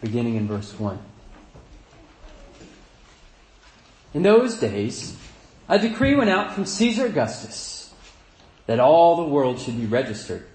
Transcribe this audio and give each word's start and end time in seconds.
beginning 0.00 0.36
in 0.36 0.46
verse 0.46 0.78
1. 0.78 0.98
In 4.14 4.22
those 4.22 4.58
days, 4.58 5.16
a 5.68 5.78
decree 5.78 6.14
went 6.14 6.30
out 6.30 6.52
from 6.52 6.64
Caesar 6.64 7.06
Augustus 7.06 7.92
that 8.66 8.80
all 8.80 9.16
the 9.16 9.30
world 9.30 9.58
should 9.60 9.78
be 9.78 9.86
registered. 9.86 10.46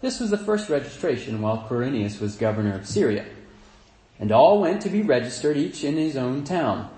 This 0.00 0.20
was 0.20 0.30
the 0.30 0.38
first 0.38 0.68
registration 0.68 1.40
while 1.40 1.66
Quirinius 1.68 2.20
was 2.20 2.36
governor 2.36 2.74
of 2.74 2.86
Syria. 2.86 3.24
And 4.18 4.32
all 4.32 4.60
went 4.60 4.82
to 4.82 4.88
be 4.88 5.02
registered, 5.02 5.56
each 5.56 5.84
in 5.84 5.96
his 5.96 6.16
own 6.16 6.44
town. 6.44 6.90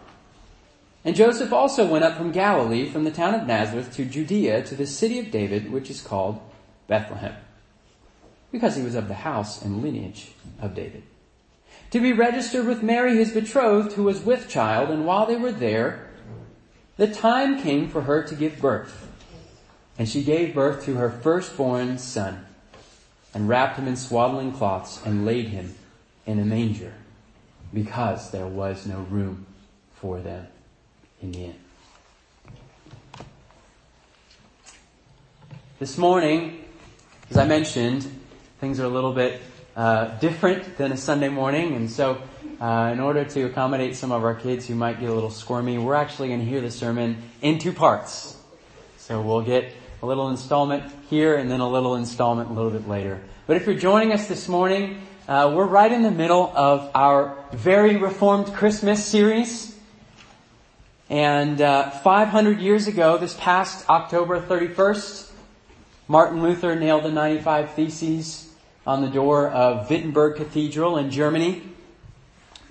And 1.04 1.16
Joseph 1.16 1.52
also 1.52 1.86
went 1.86 2.04
up 2.04 2.16
from 2.16 2.32
Galilee, 2.32 2.88
from 2.90 3.04
the 3.04 3.10
town 3.10 3.34
of 3.34 3.46
Nazareth 3.46 3.94
to 3.96 4.04
Judea, 4.04 4.62
to 4.64 4.74
the 4.74 4.86
city 4.86 5.18
of 5.18 5.30
David, 5.30 5.70
which 5.72 5.90
is 5.90 6.02
called 6.02 6.40
Bethlehem, 6.86 7.34
because 8.50 8.76
he 8.76 8.82
was 8.82 8.94
of 8.94 9.08
the 9.08 9.14
house 9.14 9.62
and 9.62 9.82
lineage 9.82 10.32
of 10.60 10.74
David. 10.74 11.02
To 11.90 12.00
be 12.00 12.12
registered 12.12 12.66
with 12.66 12.82
Mary, 12.82 13.16
his 13.16 13.32
betrothed, 13.32 13.92
who 13.92 14.04
was 14.04 14.20
with 14.20 14.48
child, 14.48 14.90
and 14.90 15.06
while 15.06 15.26
they 15.26 15.36
were 15.36 15.52
there, 15.52 16.10
the 16.96 17.06
time 17.06 17.62
came 17.62 17.88
for 17.88 18.02
her 18.02 18.22
to 18.22 18.34
give 18.34 18.60
birth. 18.60 19.06
And 19.98 20.08
she 20.08 20.22
gave 20.22 20.54
birth 20.54 20.84
to 20.84 20.94
her 20.96 21.10
firstborn 21.10 21.98
son, 21.98 22.46
and 23.34 23.48
wrapped 23.48 23.78
him 23.78 23.88
in 23.88 23.96
swaddling 23.96 24.52
cloths, 24.52 25.00
and 25.04 25.24
laid 25.24 25.48
him 25.48 25.74
in 26.26 26.38
a 26.38 26.44
manger, 26.44 26.94
because 27.72 28.30
there 28.30 28.46
was 28.46 28.86
no 28.86 29.00
room 29.00 29.46
for 29.94 30.20
them 30.20 30.46
in 31.22 31.32
the 31.32 31.44
inn. 31.46 31.54
This 35.78 35.96
morning, 35.96 36.64
as 37.30 37.36
I 37.36 37.46
mentioned, 37.46 38.17
things 38.60 38.80
are 38.80 38.84
a 38.84 38.88
little 38.88 39.12
bit 39.12 39.40
uh, 39.76 40.06
different 40.18 40.76
than 40.76 40.90
a 40.90 40.96
Sunday 40.96 41.28
morning, 41.28 41.74
and 41.74 41.88
so 41.88 42.20
uh, 42.60 42.90
in 42.92 42.98
order 42.98 43.24
to 43.24 43.44
accommodate 43.44 43.94
some 43.94 44.10
of 44.10 44.24
our 44.24 44.34
kids 44.34 44.66
who 44.66 44.74
might 44.74 44.98
get 44.98 45.08
a 45.08 45.14
little 45.14 45.30
squirmy, 45.30 45.78
we're 45.78 45.94
actually 45.94 46.28
going 46.28 46.40
to 46.40 46.46
hear 46.46 46.60
the 46.60 46.70
sermon 46.70 47.22
in 47.40 47.60
two 47.60 47.72
parts. 47.72 48.36
So 48.96 49.22
we'll 49.22 49.42
get 49.42 49.72
a 50.02 50.06
little 50.06 50.28
installment 50.28 50.92
here 51.08 51.36
and 51.36 51.48
then 51.48 51.60
a 51.60 51.68
little 51.68 51.94
installment 51.94 52.50
a 52.50 52.52
little 52.52 52.72
bit 52.72 52.88
later. 52.88 53.22
But 53.46 53.56
if 53.58 53.66
you're 53.66 53.76
joining 53.76 54.12
us 54.12 54.26
this 54.26 54.48
morning, 54.48 55.06
uh, 55.28 55.52
we're 55.54 55.66
right 55.66 55.92
in 55.92 56.02
the 56.02 56.10
middle 56.10 56.52
of 56.56 56.90
our 56.96 57.38
very 57.52 57.96
reformed 57.96 58.52
Christmas 58.54 59.04
series. 59.04 59.76
And 61.08 61.60
uh, 61.60 61.90
500 61.90 62.58
years 62.58 62.88
ago, 62.88 63.18
this 63.18 63.34
past 63.34 63.88
October 63.88 64.40
31st, 64.40 65.30
Martin 66.08 66.42
Luther 66.42 66.74
nailed 66.74 67.04
the 67.04 67.12
95 67.12 67.74
Theses 67.74 68.47
on 68.88 69.02
the 69.02 69.08
door 69.08 69.48
of 69.48 69.90
Wittenberg 69.90 70.36
Cathedral 70.36 70.96
in 70.96 71.10
Germany, 71.10 71.62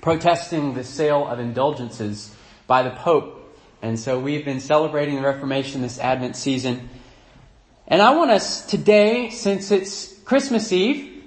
protesting 0.01 0.73
the 0.73 0.83
sale 0.83 1.27
of 1.27 1.39
indulgences 1.39 2.35
by 2.65 2.81
the 2.81 2.89
Pope. 2.89 3.55
And 3.83 3.99
so 3.99 4.19
we've 4.19 4.43
been 4.43 4.59
celebrating 4.59 5.15
the 5.15 5.21
Reformation 5.21 5.83
this 5.83 5.99
Advent 5.99 6.35
season. 6.35 6.89
And 7.87 8.01
I 8.01 8.15
want 8.15 8.31
us 8.31 8.65
today, 8.65 9.29
since 9.29 9.69
it's 9.69 10.17
Christmas 10.21 10.73
Eve, 10.73 11.23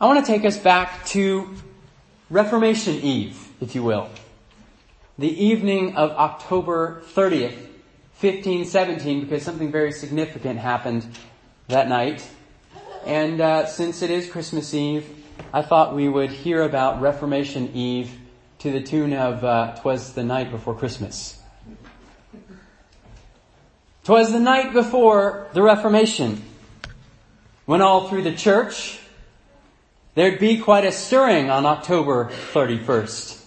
I 0.00 0.06
want 0.06 0.24
to 0.24 0.32
take 0.32 0.46
us 0.46 0.56
back 0.56 1.04
to 1.08 1.54
Reformation 2.30 2.94
Eve, 2.94 3.48
if 3.60 3.74
you 3.74 3.82
will 3.82 4.08
the 5.18 5.44
evening 5.44 5.96
of 5.96 6.10
October 6.10 7.02
30th, 7.14 7.56
1517, 8.20 9.22
because 9.22 9.42
something 9.42 9.72
very 9.72 9.92
significant 9.92 10.58
happened 10.58 11.06
that 11.68 11.88
night. 11.88 12.26
And 13.06 13.40
uh, 13.40 13.66
since 13.66 14.02
it 14.02 14.10
is 14.10 14.28
Christmas 14.28 14.74
Eve, 14.74 15.08
I 15.52 15.62
thought 15.62 15.94
we 15.94 16.08
would 16.08 16.30
hear 16.30 16.62
about 16.62 17.00
Reformation 17.00 17.70
Eve 17.72 18.10
to 18.58 18.72
the 18.72 18.82
tune 18.82 19.12
of 19.12 19.44
uh, 19.44 19.76
"Twas 19.76 20.14
the 20.14 20.24
Night 20.24 20.50
Before 20.50 20.74
Christmas." 20.74 21.40
"Twas 24.02 24.32
the 24.32 24.40
night 24.40 24.72
before 24.72 25.46
the 25.52 25.62
Reformation, 25.62 26.42
when 27.64 27.80
all 27.80 28.08
through 28.08 28.22
the 28.22 28.34
church 28.34 28.98
there'd 30.16 30.40
be 30.40 30.58
quite 30.58 30.84
a 30.84 30.90
stirring 30.90 31.48
on 31.48 31.64
October 31.64 32.32
31st. 32.54 33.40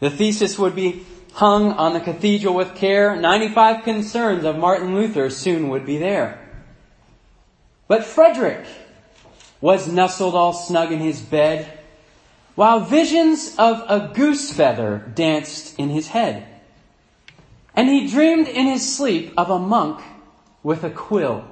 The 0.00 0.10
thesis 0.10 0.58
would 0.58 0.74
be 0.74 1.06
hung 1.34 1.70
on 1.70 1.92
the 1.92 2.00
cathedral 2.00 2.56
with 2.56 2.74
care. 2.74 3.14
95 3.14 3.84
concerns 3.84 4.42
of 4.42 4.58
Martin 4.58 4.92
Luther 4.96 5.30
soon 5.30 5.68
would 5.68 5.86
be 5.86 5.98
there. 5.98 6.43
But 7.86 8.04
Frederick 8.04 8.64
was 9.60 9.88
nestled 9.88 10.34
all 10.34 10.52
snug 10.52 10.92
in 10.92 11.00
his 11.00 11.20
bed, 11.20 11.78
while 12.54 12.80
visions 12.80 13.54
of 13.58 13.82
a 13.88 14.12
goose 14.14 14.52
feather 14.52 15.10
danced 15.14 15.78
in 15.78 15.90
his 15.90 16.08
head. 16.08 16.46
And 17.74 17.88
he 17.88 18.08
dreamed 18.08 18.48
in 18.48 18.66
his 18.66 18.96
sleep 18.96 19.34
of 19.36 19.50
a 19.50 19.58
monk 19.58 20.00
with 20.62 20.84
a 20.84 20.90
quill, 20.90 21.44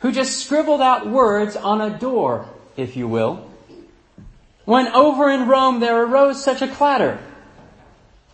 who 0.00 0.12
just 0.12 0.44
scribbled 0.44 0.82
out 0.82 1.08
words 1.08 1.56
on 1.56 1.80
a 1.80 1.98
door, 1.98 2.46
if 2.76 2.96
you 2.96 3.08
will, 3.08 3.48
when 4.64 4.88
over 4.88 5.30
in 5.30 5.48
Rome 5.48 5.80
there 5.80 6.02
arose 6.02 6.42
such 6.42 6.60
a 6.60 6.68
clatter. 6.68 7.18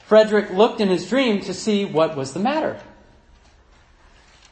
Frederick 0.06 0.50
looked 0.50 0.80
in 0.80 0.88
his 0.88 1.08
dream 1.08 1.40
to 1.42 1.54
see 1.54 1.84
what 1.84 2.16
was 2.16 2.32
the 2.32 2.40
matter. 2.40 2.80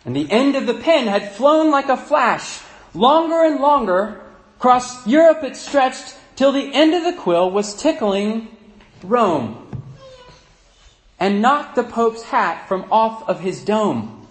And 0.05 0.15
the 0.15 0.31
end 0.31 0.57
of 0.57 0.67
the 0.67 0.75
pen 0.75 1.07
had 1.07 1.33
flown 1.33 1.71
like 1.71 1.89
a 1.89 1.97
flash. 1.97 2.61
Longer 2.95 3.45
and 3.45 3.61
longer, 3.61 4.21
across 4.57 5.07
Europe 5.07 5.43
it 5.43 5.57
stretched 5.57 6.17
till 6.37 6.53
the 6.53 6.73
end 6.75 6.95
of 6.95 7.05
the 7.05 7.21
quill 7.21 7.51
was 7.51 7.75
tickling 7.75 8.49
Rome 9.03 9.65
and 11.21 11.43
knocked 11.43 11.75
the 11.75 11.83
Pope's 11.83 12.23
hat 12.23 12.69
from 12.69 12.87
off 12.91 13.29
of 13.29 13.41
his 13.41 13.65
dome. 13.65 14.27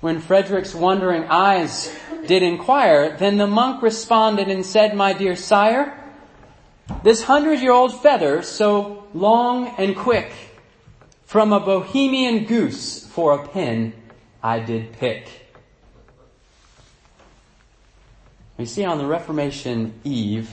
When 0.00 0.20
Frederick's 0.20 0.74
wondering 0.74 1.24
eyes 1.24 1.92
did 2.26 2.42
inquire, 2.42 3.16
then 3.16 3.36
the 3.38 3.46
monk 3.46 3.82
responded 3.82 4.48
and 4.48 4.64
said, 4.64 4.94
My 4.94 5.12
dear 5.12 5.34
sire, 5.34 5.98
this 7.02 7.22
hundred 7.22 7.60
year 7.60 7.72
old 7.72 8.00
feather, 8.00 8.42
so 8.42 9.04
long 9.14 9.68
and 9.78 9.96
quick, 9.96 10.30
from 11.28 11.52
a 11.52 11.60
Bohemian 11.60 12.46
goose 12.46 13.06
for 13.06 13.34
a 13.34 13.48
pin 13.48 13.92
I 14.42 14.60
did 14.60 14.94
pick. 14.94 15.28
We 18.56 18.64
see 18.64 18.82
on 18.82 18.96
the 18.96 19.04
Reformation 19.04 20.00
Eve, 20.04 20.50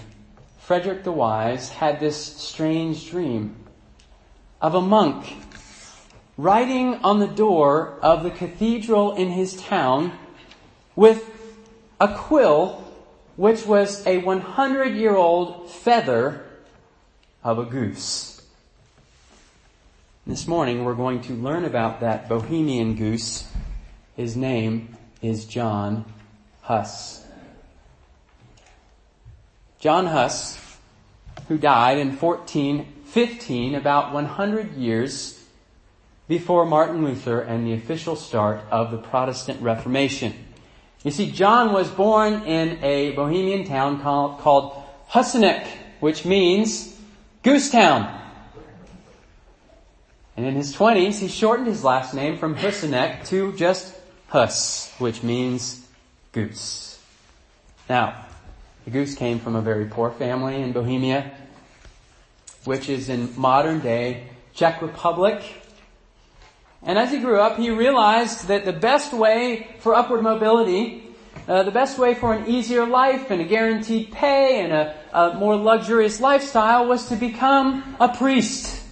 Frederick 0.60 1.06
the 1.06 1.14
Wise 1.14 1.70
had 1.70 2.02
this 2.02 2.18
strange 2.18 3.10
dream 3.10 3.56
of 4.62 4.76
a 4.76 4.82
monk 4.82 5.38
writing 6.38 6.96
on 6.96 7.20
the 7.20 7.28
door 7.28 7.98
of 8.02 8.24
the 8.24 8.32
cathedral 8.32 9.16
in 9.16 9.30
his 9.30 9.56
town 9.56 10.12
with 10.94 11.24
a 12.02 12.14
quill 12.14 12.84
which 13.38 13.66
was 13.66 14.06
a 14.06 14.18
100 14.18 14.94
year 14.94 15.16
old 15.16 15.72
feather 15.72 16.46
of 17.46 17.60
a 17.60 17.64
goose. 17.64 18.35
This 20.28 20.48
morning 20.48 20.84
we're 20.84 20.96
going 20.96 21.22
to 21.22 21.34
learn 21.34 21.66
about 21.66 22.00
that 22.00 22.28
Bohemian 22.28 22.96
goose. 22.96 23.48
His 24.16 24.36
name 24.36 24.98
is 25.22 25.46
John 25.46 26.04
Huss. 26.64 27.24
John 29.80 30.08
Huss, 30.08 30.60
who 31.48 31.60
died 31.60 32.00
in 32.00 32.18
1415, 32.18 33.76
about 33.76 34.16
100 34.16 34.74
years 34.74 35.40
before 36.28 36.66
Martin 36.66 37.06
Luther 37.06 37.42
and 37.42 37.68
the 37.68 37.74
official 37.74 38.16
start 38.16 38.62
of 38.72 38.90
the 38.90 38.98
Protestant 38.98 39.62
Reformation. 39.62 40.34
You 41.04 41.12
see, 41.12 41.30
John 41.30 41.72
was 41.72 41.88
born 41.92 42.42
in 42.46 42.84
a 42.84 43.12
Bohemian 43.12 43.64
town 43.64 44.02
called, 44.02 44.40
called 44.40 44.82
which 46.00 46.26
means 46.26 47.00
Goose 47.44 47.70
Town. 47.70 48.25
And 50.38 50.46
in 50.46 50.56
his 50.56 50.76
20s, 50.76 51.20
he 51.20 51.28
shortened 51.28 51.68
his 51.68 51.84
last 51.84 52.14
name 52.14 52.38
from 52.38 52.56
Husinec 52.56 53.26
to 53.28 53.54
just 53.54 53.94
Hus, 54.28 54.94
which 55.00 55.24
means 55.24 55.88
goose. 56.32 57.00
Now, 57.90 58.26
the 58.84 58.92
goose 58.92 59.16
came 59.16 59.40
from 59.40 59.56
a 59.56 59.62
very 59.62 59.86
poor 59.86 60.12
family 60.12 60.62
in 60.62 60.74
Bohemia, 60.74 61.32
which 62.66 62.90
is 62.90 63.10
in 63.10 63.34
modern 63.40 63.80
day 63.80 64.28
Czech 64.54 64.82
Republic, 64.82 65.44
and 66.86 67.00
as 67.00 67.12
he 67.12 67.18
grew 67.18 67.40
up, 67.40 67.58
he 67.58 67.72
realized 67.72 68.48
that 68.48 68.64
the 68.64 68.74
best 68.74 69.12
way 69.12 69.68
for 69.80 69.96
upward 69.96 70.22
mobility, 70.22 71.04
uh, 71.48 71.64
the 71.64 71.72
best 71.72 71.98
way 71.98 72.14
for 72.14 72.32
an 72.32 72.48
easier 72.48 72.86
life 72.86 73.32
and 73.32 73.42
a 73.42 73.44
guaranteed 73.44 74.12
pay 74.12 74.62
and 74.62 74.72
a, 74.72 74.96
a 75.12 75.34
more 75.34 75.56
luxurious 75.56 76.22
lifestyle 76.22 76.88
was 76.88 77.10
to 77.10 77.16
become 77.16 77.96
a 78.00 78.10
priest. 78.10 78.84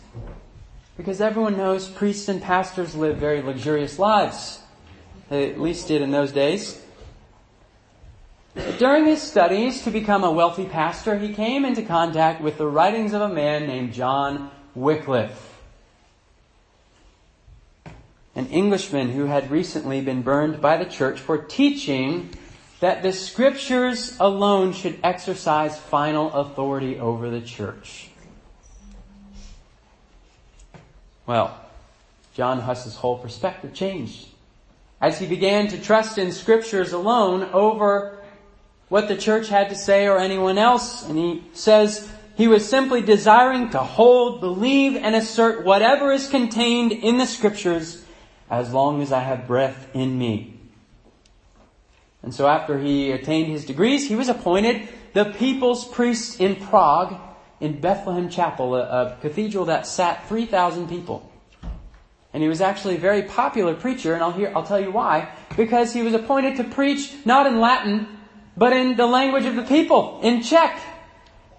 Because 1.03 1.19
everyone 1.19 1.57
knows 1.57 1.89
priests 1.89 2.29
and 2.29 2.41
pastors 2.41 2.95
live 2.95 3.17
very 3.17 3.41
luxurious 3.41 3.99
lives. 3.99 4.61
They 5.27 5.51
at 5.51 5.59
least 5.59 5.89
did 5.89 6.01
in 6.01 6.11
those 6.11 6.31
days. 6.31 6.81
During 8.77 9.05
his 9.05 9.21
studies 9.21 9.83
to 9.83 9.91
become 9.91 10.23
a 10.23 10.31
wealthy 10.31 10.63
pastor, 10.63 11.17
he 11.17 11.33
came 11.33 11.65
into 11.65 11.81
contact 11.81 12.39
with 12.39 12.57
the 12.57 12.67
writings 12.67 13.11
of 13.11 13.21
a 13.21 13.27
man 13.27 13.67
named 13.67 13.91
John 13.91 14.49
Wycliffe 14.75 15.53
an 18.35 18.47
Englishman 18.47 19.11
who 19.11 19.25
had 19.25 19.51
recently 19.51 20.01
been 20.01 20.21
burned 20.21 20.59
by 20.59 20.77
the 20.77 20.85
church 20.85 21.19
for 21.19 21.37
teaching 21.37 22.29
that 22.79 23.03
the 23.03 23.13
scriptures 23.13 24.17
alone 24.19 24.73
should 24.73 24.97
exercise 25.03 25.77
final 25.77 26.31
authority 26.31 26.97
over 26.97 27.29
the 27.29 27.41
church. 27.41 28.09
Well, 31.25 31.57
John 32.33 32.59
Huss's 32.59 32.95
whole 32.95 33.17
perspective 33.17 33.73
changed 33.73 34.27
as 34.99 35.19
he 35.19 35.25
began 35.25 35.67
to 35.67 35.79
trust 35.79 36.17
in 36.17 36.31
scriptures 36.31 36.93
alone 36.93 37.43
over 37.53 38.17
what 38.89 39.07
the 39.07 39.17
church 39.17 39.49
had 39.49 39.69
to 39.69 39.75
say 39.75 40.07
or 40.07 40.17
anyone 40.17 40.57
else. 40.57 41.07
And 41.07 41.17
he 41.17 41.43
says 41.53 42.09
he 42.35 42.47
was 42.47 42.67
simply 42.67 43.01
desiring 43.01 43.69
to 43.71 43.79
hold, 43.79 44.39
believe, 44.39 44.95
and 44.95 45.15
assert 45.15 45.65
whatever 45.65 46.11
is 46.11 46.29
contained 46.29 46.91
in 46.91 47.17
the 47.17 47.25
scriptures 47.25 48.03
as 48.49 48.73
long 48.73 49.01
as 49.01 49.11
I 49.11 49.19
have 49.21 49.47
breath 49.47 49.89
in 49.93 50.17
me. 50.17 50.53
And 52.21 52.33
so 52.33 52.47
after 52.47 52.79
he 52.79 53.11
attained 53.11 53.51
his 53.51 53.65
degrees, 53.65 54.07
he 54.07 54.15
was 54.15 54.29
appointed 54.29 54.87
the 55.13 55.25
people's 55.25 55.85
priest 55.85 56.39
in 56.39 56.55
Prague 56.55 57.19
in 57.63 57.79
Bethlehem 57.79 58.29
Chapel, 58.29 58.75
a, 58.75 58.81
a 58.81 59.17
cathedral 59.21 59.65
that 59.65 59.87
sat 59.87 60.27
3,000 60.27 60.87
people. 60.87 61.31
And 62.33 62.43
he 62.43 62.49
was 62.49 62.61
actually 62.61 62.95
a 62.95 62.99
very 62.99 63.23
popular 63.23 63.73
preacher, 63.73 64.13
and 64.13 64.23
I'll 64.23 64.31
hear, 64.31 64.51
I'll 64.55 64.65
tell 64.65 64.79
you 64.79 64.91
why. 64.91 65.29
Because 65.55 65.93
he 65.93 66.01
was 66.01 66.13
appointed 66.13 66.57
to 66.57 66.63
preach 66.63 67.13
not 67.25 67.47
in 67.47 67.59
Latin, 67.59 68.07
but 68.57 68.73
in 68.73 68.95
the 68.95 69.05
language 69.05 69.45
of 69.45 69.55
the 69.55 69.63
people, 69.63 70.19
in 70.21 70.43
Czech. 70.43 70.79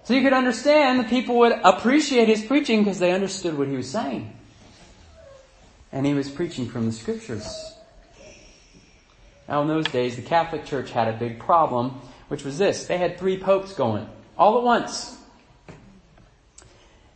So 0.03 0.13
you 0.13 0.21
could 0.21 0.33
understand 0.33 0.99
the 0.99 1.05
people 1.05 1.39
would 1.39 1.53
appreciate 1.63 2.27
his 2.27 2.43
preaching 2.43 2.83
because 2.83 2.99
they 2.99 3.11
understood 3.11 3.57
what 3.57 3.67
he 3.67 3.75
was 3.75 3.89
saying 3.89 4.35
and 5.95 6.05
he 6.05 6.13
was 6.13 6.29
preaching 6.29 6.67
from 6.67 6.85
the 6.85 6.91
scriptures. 6.91 7.73
Now 9.47 9.61
in 9.61 9.69
those 9.69 9.85
days, 9.85 10.17
the 10.17 10.21
Catholic 10.21 10.65
Church 10.65 10.91
had 10.91 11.07
a 11.07 11.17
big 11.17 11.39
problem, 11.39 12.01
which 12.27 12.43
was 12.43 12.57
this. 12.57 12.85
They 12.85 12.97
had 12.97 13.17
three 13.17 13.37
popes 13.37 13.73
going, 13.73 14.07
all 14.37 14.57
at 14.57 14.63
once. 14.63 15.14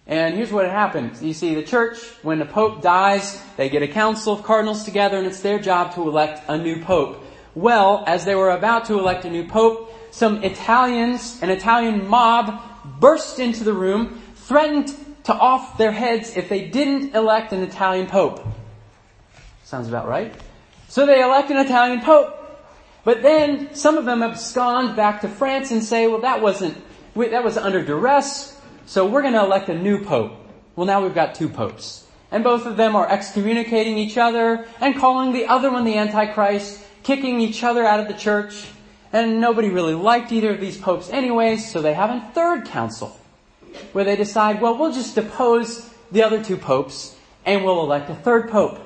And 0.09 0.33
here's 0.33 0.51
what 0.51 0.65
happened. 0.65 1.21
You 1.21 1.35
see, 1.35 1.53
the 1.53 1.61
church, 1.61 1.99
when 2.23 2.39
the 2.39 2.45
pope 2.45 2.81
dies, 2.81 3.39
they 3.57 3.69
get 3.69 3.83
a 3.83 3.87
council 3.87 4.33
of 4.33 4.41
cardinals 4.41 4.83
together 4.83 5.19
and 5.19 5.27
it's 5.27 5.41
their 5.41 5.59
job 5.59 5.93
to 5.93 6.01
elect 6.01 6.41
a 6.49 6.57
new 6.57 6.83
pope. 6.83 7.23
Well, 7.53 8.03
as 8.07 8.25
they 8.25 8.33
were 8.33 8.49
about 8.49 8.85
to 8.85 8.97
elect 8.97 9.25
a 9.25 9.29
new 9.29 9.47
pope, 9.47 9.93
some 10.09 10.43
Italians, 10.43 11.39
an 11.43 11.51
Italian 11.51 12.07
mob, 12.07 12.59
burst 12.99 13.37
into 13.37 13.63
the 13.63 13.73
room, 13.73 14.19
threatened 14.33 14.87
to 15.25 15.33
off 15.33 15.77
their 15.77 15.91
heads 15.91 16.35
if 16.35 16.49
they 16.49 16.67
didn't 16.67 17.15
elect 17.15 17.53
an 17.53 17.61
Italian 17.61 18.07
pope. 18.07 18.43
Sounds 19.63 19.87
about 19.87 20.07
right. 20.07 20.33
So 20.87 21.05
they 21.05 21.21
elect 21.21 21.51
an 21.51 21.57
Italian 21.57 22.01
pope. 22.01 22.35
But 23.03 23.21
then 23.21 23.75
some 23.75 23.95
of 23.95 24.05
them 24.05 24.23
abscond 24.23 24.95
back 24.95 25.21
to 25.21 25.27
France 25.27 25.69
and 25.69 25.83
say, 25.83 26.07
well, 26.07 26.21
that 26.21 26.41
wasn't, 26.41 26.75
that 27.15 27.43
was 27.43 27.57
under 27.57 27.85
duress, 27.85 28.58
so 28.89 29.05
we're 29.05 29.21
going 29.21 29.35
to 29.35 29.43
elect 29.43 29.69
a 29.69 29.77
new 29.77 30.03
pope. 30.03 30.31
Well, 30.75 30.87
now 30.87 31.03
we've 31.03 31.13
got 31.13 31.35
two 31.35 31.47
popes. 31.47 32.07
And 32.31 32.43
both 32.43 32.65
of 32.65 32.75
them 32.75 32.95
are 32.95 33.07
excommunicating 33.07 33.99
each 33.99 34.17
other 34.17 34.65
and 34.81 34.97
calling 34.97 35.31
the 35.31 35.45
other 35.45 35.71
one 35.71 35.85
the 35.85 35.95
Antichrist, 35.95 36.81
kicking 37.03 37.39
each 37.39 37.63
other 37.63 37.85
out 37.85 37.99
of 37.99 38.07
the 38.07 38.15
church. 38.15 38.65
And 39.13 39.39
nobody 39.39 39.69
really 39.69 39.93
liked 39.93 40.31
either 40.31 40.49
of 40.49 40.59
these 40.59 40.75
popes 40.75 41.11
anyways, 41.11 41.71
so 41.71 41.83
they 41.83 41.93
have 41.93 42.09
a 42.09 42.31
third 42.33 42.65
council 42.65 43.15
where 43.93 44.05
they 44.05 44.15
decide, 44.15 44.59
well, 44.59 44.75
we'll 44.75 44.91
just 44.91 45.13
depose 45.13 45.87
the 46.11 46.23
other 46.23 46.43
two 46.43 46.57
popes 46.57 47.15
and 47.45 47.63
we'll 47.63 47.83
elect 47.83 48.09
a 48.09 48.15
third 48.15 48.49
pope. 48.49 48.79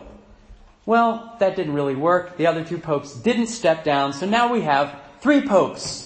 Well, 0.85 1.37
that 1.39 1.55
didn't 1.55 1.75
really 1.75 1.95
work. 1.95 2.35
The 2.35 2.47
other 2.47 2.65
two 2.65 2.77
popes 2.77 3.15
didn't 3.15 3.47
step 3.47 3.85
down, 3.85 4.11
so 4.11 4.25
now 4.25 4.51
we 4.51 4.63
have 4.63 4.99
three 5.21 5.47
popes. 5.47 6.02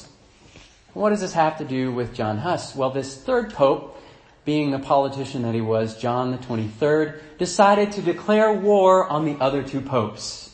What 0.98 1.12
does 1.12 1.22
this 1.22 1.34
have 1.34 1.60
to 1.60 1.64
do 1.64 1.92
with 1.92 2.16
John 2.16 2.40
Huss? 2.40 2.76
Well, 2.76 2.90
this 2.90 3.16
third 3.16 3.54
pope, 3.54 4.02
being 4.46 4.72
the 4.72 4.80
politician 4.80 5.44
that 5.44 5.54
he 5.54 5.62
was, 5.62 5.96
John 5.96 6.32
the 6.32 6.40
23rd, 6.40 7.20
decided 7.38 7.92
to 7.92 8.02
declare 8.02 8.52
war 8.52 9.08
on 9.08 9.24
the 9.24 9.36
other 9.40 9.62
two 9.62 9.80
popes. 9.80 10.52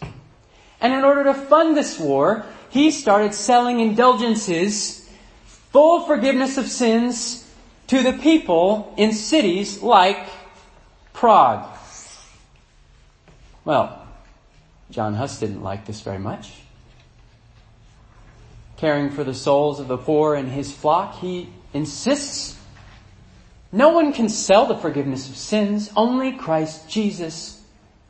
And 0.81 0.91
in 0.91 1.05
order 1.05 1.23
to 1.23 1.33
fund 1.33 1.77
this 1.77 1.97
war, 1.97 2.45
he 2.69 2.91
started 2.91 3.33
selling 3.33 3.79
indulgences, 3.79 5.09
full 5.45 6.01
forgiveness 6.01 6.57
of 6.57 6.67
sins, 6.67 7.49
to 7.87 8.03
the 8.03 8.11
people 8.11 8.93
in 8.97 9.13
cities 9.13 9.81
like 9.81 10.27
Prague. 11.13 11.65
Well, 13.63 14.05
John 14.91 15.13
Huss 15.13 15.39
didn't 15.39 15.63
like 15.63 15.85
this 15.85 16.01
very 16.01 16.19
much. 16.19 16.51
Caring 18.83 19.11
for 19.11 19.23
the 19.23 19.33
souls 19.33 19.79
of 19.79 19.87
the 19.87 19.95
poor 19.95 20.35
in 20.35 20.47
his 20.47 20.69
flock, 20.69 21.19
he 21.19 21.47
insists 21.73 22.59
no 23.71 23.91
one 23.91 24.11
can 24.11 24.27
sell 24.27 24.65
the 24.65 24.75
forgiveness 24.75 25.29
of 25.29 25.37
sins. 25.37 25.89
Only 25.95 26.33
Christ 26.33 26.89
Jesus 26.89 27.63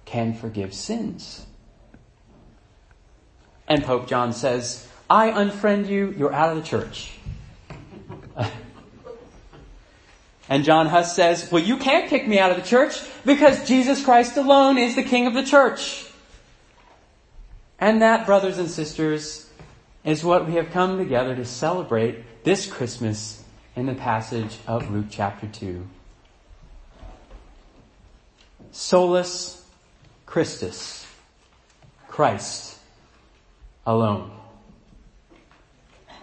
can 0.06 0.34
forgive 0.34 0.74
sins. 0.74 1.46
And 3.68 3.84
Pope 3.84 4.08
John 4.08 4.34
says, 4.34 4.88
I 5.08 5.30
unfriend 5.30 5.90
you, 5.90 6.16
you're 6.18 6.34
out 6.34 6.58
of 6.58 6.64
the 6.64 6.68
church. 6.68 7.12
and 10.50 10.64
John 10.64 10.88
Huss 10.88 11.16
says, 11.16 11.52
well, 11.52 11.62
you 11.62 11.78
can't 11.78 12.10
kick 12.10 12.28
me 12.28 12.40
out 12.40 12.50
of 12.50 12.58
the 12.58 12.68
church 12.68 13.00
because 13.24 13.68
Jesus 13.68 14.04
Christ 14.04 14.38
alone 14.38 14.80
is 14.80 14.96
the 14.96 15.04
King 15.04 15.28
of 15.28 15.36
the 15.36 15.44
church. 15.44 16.04
And 17.80 18.02
that, 18.02 18.26
brothers 18.26 18.58
and 18.58 18.72
sisters, 18.72 19.52
is 20.04 20.24
what 20.24 20.48
we 20.48 20.56
have 20.56 20.72
come 20.72 20.98
together 20.98 21.36
to 21.36 21.46
celebrate 21.46 22.44
this 22.44 22.66
Christmas 22.66 23.44
in 23.76 23.86
the 23.86 23.96
passage 23.96 24.58
of 24.68 24.92
Luke 24.92 25.08
chapter 25.10 25.48
2. 25.48 25.88
Solus 28.72 29.66
Christus. 30.26 31.06
Christ 32.08 32.78
alone. 33.86 34.32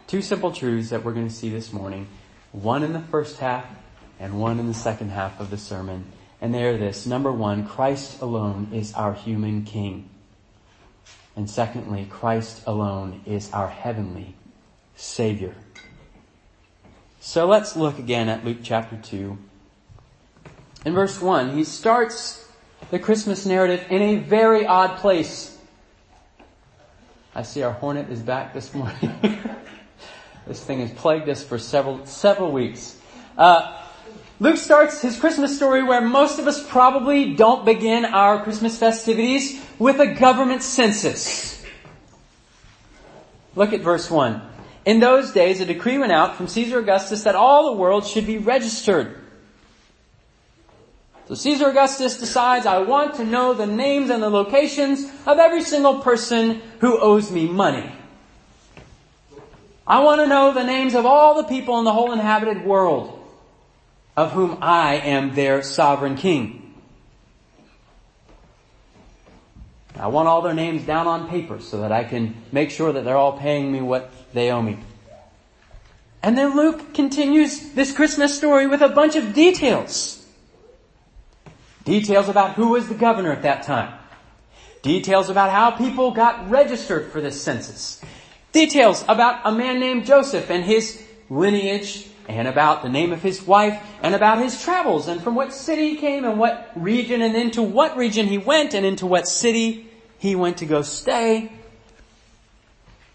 Two 0.07 0.23
simple 0.23 0.53
truths 0.53 0.91
that 0.91 1.05
we're 1.05 1.13
going 1.13 1.29
to 1.29 1.35
see 1.35 1.51
this 1.51 1.73
morning. 1.73 2.09
One 2.53 2.83
in 2.83 2.93
the 2.93 3.01
first 3.01 3.39
half 3.39 3.65
and 4.19 4.41
one 4.41 4.61
in 4.61 4.67
the 4.67 4.75
second 4.75 5.11
half 5.11 5.41
of 5.41 5.51
the 5.51 5.59
sermon. 5.59 6.05
And 6.41 6.55
they 6.55 6.65
are 6.65 6.77
this. 6.77 7.07
Number 7.07 7.33
one, 7.33 7.67
Christ 7.67 8.21
alone 8.21 8.69
is 8.73 8.93
our 8.95 9.15
human 9.15 9.65
king. 9.65 10.09
And 11.41 11.49
secondly, 11.49 12.07
Christ 12.11 12.65
alone 12.67 13.23
is 13.25 13.51
our 13.53 13.67
heavenly 13.67 14.35
Savior. 14.95 15.55
So 17.19 17.47
let's 17.47 17.77
look 17.77 17.99
again 17.99 18.29
at 18.29 18.45
Luke 18.45 18.59
chapter 18.63 18.99
2. 18.99 19.39
In 20.85 20.93
verse 20.93 21.19
1, 21.19 21.57
he 21.57 21.65
starts 21.65 22.47
the 22.91 22.99
Christmas 22.99 23.47
narrative 23.47 23.87
in 23.89 24.03
a 24.03 24.17
very 24.17 24.67
odd 24.67 24.99
place. 24.99 25.57
I 27.35 27.41
see 27.41 27.63
our 27.63 27.73
hornet 27.73 28.11
is 28.11 28.21
back 28.21 28.53
this 28.53 28.75
morning. 28.75 29.11
this 30.47 30.63
thing 30.63 30.81
has 30.81 30.91
plagued 30.91 31.31
us 31.31 31.43
for 31.43 31.59
several, 31.59 32.05
several 32.05 32.53
weeks. 32.53 32.99
Uh, 33.39 33.80
Luke 34.41 34.57
starts 34.57 35.03
his 35.03 35.21
Christmas 35.21 35.55
story 35.55 35.83
where 35.83 36.01
most 36.01 36.39
of 36.39 36.47
us 36.47 36.67
probably 36.67 37.35
don't 37.35 37.67
begin 37.67 38.07
our 38.07 38.43
Christmas 38.43 38.79
festivities 38.79 39.63
with 39.79 40.01
a 40.01 40.15
government 40.15 40.63
census. 40.63 41.63
Look 43.55 43.75
at 43.75 43.83
verse 43.83 44.11
1. 44.11 44.41
In 44.87 44.99
those 44.99 45.33
days, 45.33 45.61
a 45.61 45.67
decree 45.67 45.99
went 45.99 46.13
out 46.13 46.37
from 46.37 46.49
Caesar 46.49 46.79
Augustus 46.79 47.25
that 47.25 47.35
all 47.35 47.67
the 47.67 47.77
world 47.79 48.07
should 48.07 48.27
be 48.27 48.39
registered. 48.39 49.19
So 51.29 51.35
Caesar 51.35 51.69
Augustus 51.69 52.19
decides, 52.19 52.65
I 52.65 52.79
want 52.79 53.17
to 53.17 53.25
know 53.25 53.53
the 53.53 53.67
names 53.67 54.09
and 54.09 54.23
the 54.23 54.31
locations 54.31 55.05
of 55.27 55.39
every 55.39 55.63
single 55.63 56.01
person 56.01 56.63
who 56.81 56.99
owes 56.99 57.31
me 57.31 57.47
money. 57.47 57.93
I 59.87 60.01
want 60.01 60.23
to 60.23 60.27
know 60.27 60.55
the 60.55 60.65
names 60.65 60.95
of 60.95 61.05
all 61.05 61.35
the 61.35 61.49
people 61.49 61.79
in 61.79 61.85
the 61.85 61.93
whole 61.93 62.13
inhabited 62.13 62.65
world 62.65 63.20
of 64.17 64.33
whom 64.33 64.59
I 64.61 64.97
am 64.97 65.35
their 65.35 65.63
sovereign 65.63 66.17
king. 66.17 66.75
I 69.97 70.07
want 70.07 70.29
all 70.29 70.41
their 70.43 70.55
names 70.55 70.85
down 70.85 71.07
on 71.07 71.29
paper 71.29 71.61
so 71.61 71.83
that 71.83 71.93
I 71.93 72.05
can 72.05 72.35
make 72.53 72.71
sure 72.71 72.93
that 72.93 73.05
they're 73.05 73.17
all 73.17 73.39
paying 73.39 73.71
me 73.71 73.81
what 73.81 74.11
they 74.33 74.51
owe 74.51 74.63
me. 74.63 74.79
And 76.23 76.37
then 76.37 76.57
Luke 76.57 76.95
continues 76.95 77.73
this 77.73 77.93
Christmas 77.93 78.37
story 78.37 78.67
with 78.67 78.83
a 78.83 78.89
bunch 78.89 79.17
of 79.17 79.35
details. 79.35 80.25
Details 81.85 82.29
about 82.29 82.55
who 82.55 82.69
was 82.69 82.89
the 82.89 82.95
governor 82.95 83.33
at 83.33 83.43
that 83.43 83.63
time. 83.63 83.93
Details 84.83 85.29
about 85.29 85.51
how 85.51 85.71
people 85.71 86.11
got 86.11 86.51
registered 86.51 87.11
for 87.11 87.21
this 87.21 87.41
census. 87.41 88.03
Details 88.53 89.05
about 89.09 89.41
a 89.45 89.53
man 89.53 89.81
named 89.81 90.07
Joseph 90.07 90.51
and 90.51 90.65
his 90.65 91.03
lineage 91.29 92.10
and 92.29 92.47
about 92.47 92.83
the 92.83 92.89
name 92.89 93.13
of 93.13 93.23
his 93.23 93.43
wife 93.43 93.81
and 94.03 94.15
about 94.15 94.39
his 94.39 94.63
travels 94.63 95.09
and 95.09 95.23
from 95.23 95.35
what 95.35 95.53
city 95.53 95.91
he 95.91 95.97
came 95.97 96.25
and 96.25 96.39
what 96.39 96.71
region 96.77 97.23
and 97.23 97.37
into 97.37 97.63
what 97.63 97.97
region 97.97 98.27
he 98.27 98.39
went 98.39 98.75
and 98.75 98.87
into 98.87 99.07
what 99.07 99.27
city 99.27 99.89
he 100.19 100.35
went 100.37 100.59
to 100.59 100.67
go 100.67 100.83
stay. 100.83 101.51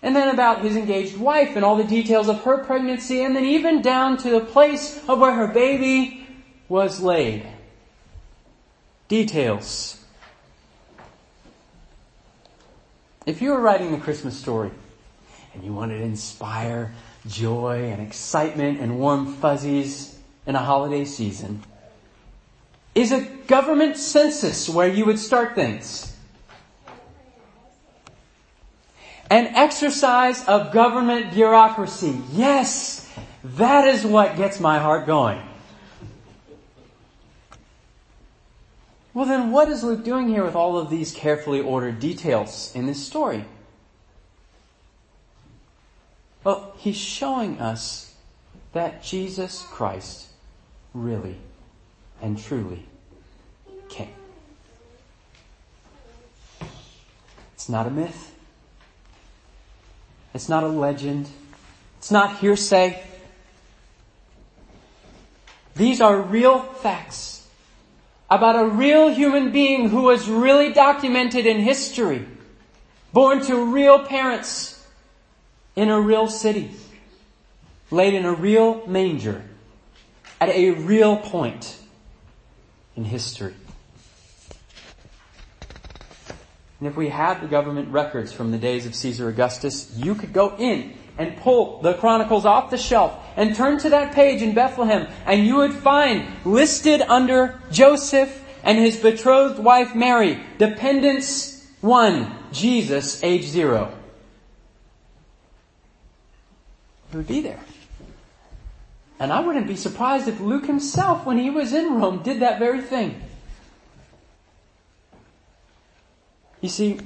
And 0.01 0.15
then 0.15 0.33
about 0.33 0.61
his 0.61 0.75
engaged 0.75 1.17
wife 1.17 1.55
and 1.55 1.63
all 1.63 1.77
the 1.77 1.83
details 1.83 2.29
of 2.29 2.43
her 2.43 2.57
pregnancy 2.59 3.23
and 3.23 3.35
then 3.35 3.45
even 3.45 3.81
down 3.81 4.17
to 4.17 4.29
the 4.29 4.41
place 4.41 5.01
of 5.07 5.19
where 5.19 5.33
her 5.33 5.47
baby 5.47 6.27
was 6.67 7.01
laid. 7.01 7.45
Details. 9.07 10.03
If 13.25 13.41
you 13.41 13.51
were 13.51 13.59
writing 13.59 13.93
a 13.93 13.99
Christmas 13.99 14.37
story 14.37 14.71
and 15.53 15.63
you 15.63 15.73
wanted 15.73 15.97
to 15.97 16.03
inspire 16.03 16.93
joy 17.27 17.89
and 17.91 18.01
excitement 18.01 18.79
and 18.79 18.99
warm 18.99 19.33
fuzzies 19.35 20.17
in 20.45 20.55
a 20.55 20.59
holiday 20.59 21.05
season, 21.05 21.63
is 22.93 23.11
a 23.11 23.21
government 23.47 23.97
census 23.97 24.69
where 24.69 24.87
you 24.87 25.05
would 25.05 25.19
start 25.19 25.55
things. 25.55 26.15
An 29.29 29.47
exercise 29.47 30.45
of 30.45 30.71
government 30.71 31.33
bureaucracy. 31.33 32.17
Yes, 32.31 33.11
that 33.43 33.87
is 33.87 34.05
what 34.05 34.37
gets 34.37 34.59
my 34.59 34.79
heart 34.79 35.07
going. 35.07 35.41
Well 39.15 39.25
then 39.25 39.51
what 39.51 39.69
is 39.69 39.83
Luke 39.83 40.03
doing 40.03 40.27
here 40.27 40.43
with 40.43 40.55
all 40.55 40.77
of 40.77 40.89
these 40.89 41.13
carefully 41.13 41.61
ordered 41.61 41.99
details 41.99 42.71
in 42.75 42.85
this 42.85 43.03
story? 43.05 43.45
Well, 46.45 46.73
he's 46.77 46.95
showing 46.95 47.59
us 47.59 48.13
that 48.73 49.03
Jesus 49.03 49.63
Christ 49.71 50.27
really 50.93 51.37
and 52.21 52.37
truly 52.37 52.85
came. 53.89 54.13
It's 57.55 57.67
not 57.67 57.87
a 57.87 57.89
myth. 57.89 58.35
It's 60.35 60.47
not 60.47 60.63
a 60.63 60.67
legend. 60.67 61.27
It's 61.97 62.11
not 62.11 62.37
hearsay. 62.37 63.01
These 65.75 65.99
are 65.99 66.21
real 66.21 66.59
facts 66.59 67.47
about 68.29 68.55
a 68.55 68.67
real 68.67 69.09
human 69.09 69.51
being 69.51 69.89
who 69.89 70.03
was 70.03 70.29
really 70.29 70.71
documented 70.71 71.47
in 71.47 71.59
history, 71.59 72.23
born 73.13 73.43
to 73.45 73.65
real 73.65 74.05
parents, 74.05 74.74
in 75.75 75.89
a 75.89 75.99
real 75.99 76.27
city, 76.27 76.71
laid 77.91 78.13
in 78.13 78.25
a 78.25 78.33
real 78.33 78.85
manger, 78.87 79.43
at 80.39 80.49
a 80.49 80.71
real 80.71 81.17
point 81.17 81.77
in 82.95 83.05
history. 83.05 83.53
And 86.79 86.89
if 86.89 86.97
we 86.97 87.09
had 87.09 87.41
the 87.41 87.47
government 87.47 87.89
records 87.89 88.31
from 88.31 88.51
the 88.51 88.57
days 88.57 88.85
of 88.85 88.95
Caesar 88.95 89.29
Augustus, 89.29 89.91
you 89.95 90.13
could 90.15 90.33
go 90.33 90.55
in 90.57 90.93
and 91.17 91.37
pull 91.37 91.81
the 91.81 91.93
Chronicles 91.93 92.45
off 92.45 92.69
the 92.69 92.77
shelf 92.77 93.17
and 93.37 93.55
turn 93.55 93.79
to 93.79 93.89
that 93.89 94.13
page 94.13 94.41
in 94.41 94.53
Bethlehem 94.53 95.07
and 95.25 95.45
you 95.45 95.55
would 95.57 95.73
find 95.73 96.27
listed 96.45 97.01
under 97.01 97.59
Joseph 97.71 98.43
and 98.63 98.77
his 98.77 98.97
betrothed 98.97 99.59
wife 99.59 99.95
Mary, 99.95 100.39
dependents 100.57 101.65
one, 101.81 102.35
Jesus, 102.51 103.23
age 103.23 103.45
zero. 103.45 103.93
Would 107.15 107.27
be 107.27 107.41
there. 107.41 107.59
And 109.19 109.31
I 109.31 109.39
wouldn't 109.39 109.67
be 109.67 109.75
surprised 109.75 110.27
if 110.27 110.39
Luke 110.39 110.65
himself, 110.65 111.25
when 111.25 111.37
he 111.37 111.49
was 111.49 111.73
in 111.73 111.95
Rome, 111.95 112.21
did 112.21 112.41
that 112.41 112.59
very 112.59 112.81
thing. 112.81 113.21
You 116.61 116.69
see, 116.69 116.99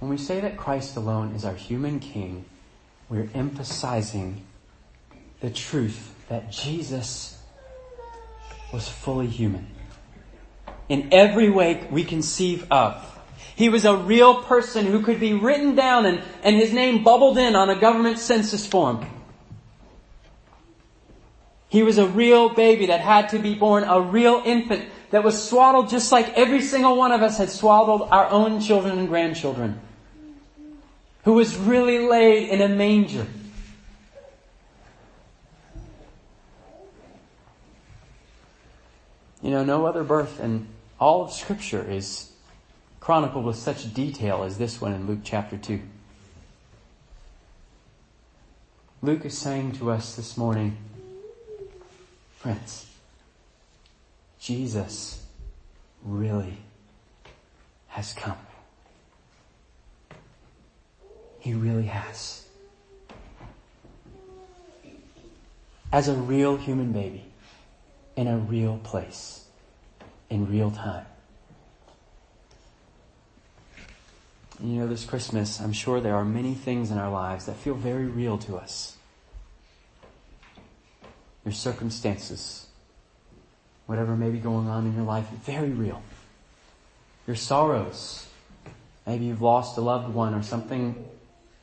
when 0.00 0.10
we 0.10 0.18
say 0.18 0.40
that 0.40 0.56
Christ 0.56 0.96
alone 0.96 1.34
is 1.34 1.44
our 1.44 1.54
human 1.54 2.00
king, 2.00 2.44
we're 3.08 3.30
emphasizing 3.34 4.44
the 5.40 5.50
truth 5.50 6.14
that 6.28 6.50
Jesus 6.50 7.40
was 8.72 8.88
fully 8.88 9.26
human. 9.26 9.66
In 10.88 11.08
every 11.12 11.48
way 11.48 11.86
we 11.90 12.04
conceive 12.04 12.66
of. 12.70 13.17
He 13.58 13.68
was 13.68 13.84
a 13.84 13.96
real 13.96 14.44
person 14.44 14.86
who 14.86 15.02
could 15.02 15.18
be 15.18 15.32
written 15.32 15.74
down 15.74 16.06
and, 16.06 16.22
and 16.44 16.54
his 16.54 16.72
name 16.72 17.02
bubbled 17.02 17.36
in 17.38 17.56
on 17.56 17.68
a 17.68 17.74
government 17.74 18.20
census 18.20 18.64
form. 18.64 19.04
He 21.68 21.82
was 21.82 21.98
a 21.98 22.06
real 22.06 22.50
baby 22.50 22.86
that 22.86 23.00
had 23.00 23.30
to 23.30 23.40
be 23.40 23.56
born, 23.56 23.82
a 23.82 24.00
real 24.00 24.40
infant 24.44 24.88
that 25.10 25.24
was 25.24 25.48
swaddled 25.48 25.88
just 25.88 26.12
like 26.12 26.34
every 26.38 26.60
single 26.60 26.96
one 26.96 27.10
of 27.10 27.20
us 27.20 27.38
had 27.38 27.50
swaddled 27.50 28.02
our 28.12 28.26
own 28.30 28.60
children 28.60 28.96
and 28.96 29.08
grandchildren. 29.08 29.80
Who 31.24 31.32
was 31.32 31.56
really 31.56 31.98
laid 31.98 32.50
in 32.50 32.60
a 32.60 32.68
manger. 32.68 33.26
You 39.42 39.50
know, 39.50 39.64
no 39.64 39.84
other 39.84 40.04
birth 40.04 40.38
in 40.38 40.68
all 41.00 41.24
of 41.24 41.32
scripture 41.32 41.82
is 41.82 42.30
chronicled 43.08 43.46
with 43.46 43.56
such 43.56 43.94
detail 43.94 44.42
as 44.42 44.58
this 44.58 44.82
one 44.82 44.92
in 44.92 45.06
Luke 45.06 45.20
chapter 45.24 45.56
2. 45.56 45.80
Luke 49.00 49.24
is 49.24 49.38
saying 49.38 49.72
to 49.72 49.90
us 49.90 50.14
this 50.14 50.36
morning, 50.36 50.76
friends, 52.36 52.84
Jesus 54.38 55.24
really 56.04 56.58
has 57.86 58.12
come. 58.12 58.36
He 61.38 61.54
really 61.54 61.86
has. 61.86 62.46
As 65.90 66.08
a 66.08 66.14
real 66.14 66.58
human 66.58 66.92
baby, 66.92 67.24
in 68.16 68.26
a 68.26 68.36
real 68.36 68.78
place, 68.84 69.46
in 70.28 70.46
real 70.46 70.70
time. 70.70 71.06
You 74.60 74.80
know, 74.80 74.86
this 74.88 75.04
Christmas, 75.04 75.60
I'm 75.60 75.72
sure 75.72 76.00
there 76.00 76.16
are 76.16 76.24
many 76.24 76.54
things 76.54 76.90
in 76.90 76.98
our 76.98 77.10
lives 77.10 77.46
that 77.46 77.56
feel 77.56 77.74
very 77.74 78.06
real 78.06 78.38
to 78.38 78.56
us. 78.56 78.96
Your 81.44 81.52
circumstances, 81.52 82.66
whatever 83.86 84.16
may 84.16 84.30
be 84.30 84.38
going 84.38 84.68
on 84.68 84.84
in 84.86 84.94
your 84.94 85.04
life, 85.04 85.28
very 85.44 85.70
real. 85.70 86.02
Your 87.26 87.36
sorrows, 87.36 88.26
maybe 89.06 89.26
you've 89.26 89.42
lost 89.42 89.78
a 89.78 89.80
loved 89.80 90.12
one 90.12 90.34
or 90.34 90.42
something 90.42 91.06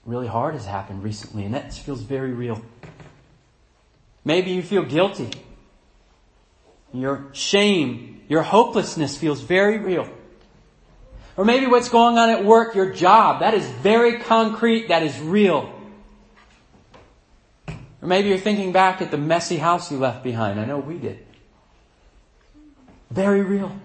really 0.06 0.28
hard 0.28 0.54
has 0.54 0.66
happened 0.66 1.04
recently 1.04 1.44
and 1.44 1.54
that 1.54 1.74
feels 1.74 2.02
very 2.02 2.32
real. 2.32 2.62
Maybe 4.24 4.52
you 4.52 4.64
feel 4.64 4.84
guilty. 4.84 5.32
Your 6.94 7.26
shame, 7.34 8.22
your 8.30 8.44
hopelessness 8.44 9.18
feels 9.18 9.42
very 9.42 9.80
real. 9.80 10.08
Or 11.38 11.44
maybe 11.44 11.68
what's 11.68 11.90
going 11.90 12.18
on 12.18 12.30
at 12.30 12.46
work, 12.46 12.76
your 12.76 12.92
job. 12.92 13.42
That 13.42 13.54
is 13.54 13.66
very 13.66 14.20
concrete. 14.20 14.88
That 14.88 15.04
is 15.04 15.20
real. 15.20 15.72
Or 17.68 18.08
maybe 18.08 18.30
you're 18.30 18.38
thinking 18.38 18.72
back 18.72 19.02
at 19.02 19.12
the 19.12 19.18
messy 19.18 19.58
house 19.58 19.92
you 19.92 19.98
left 19.98 20.24
behind. 20.24 20.60
I 20.60 20.66
know 20.66 20.80
we 20.80 20.98
did. 20.98 21.26
Very 23.12 23.42
real. 23.42 23.78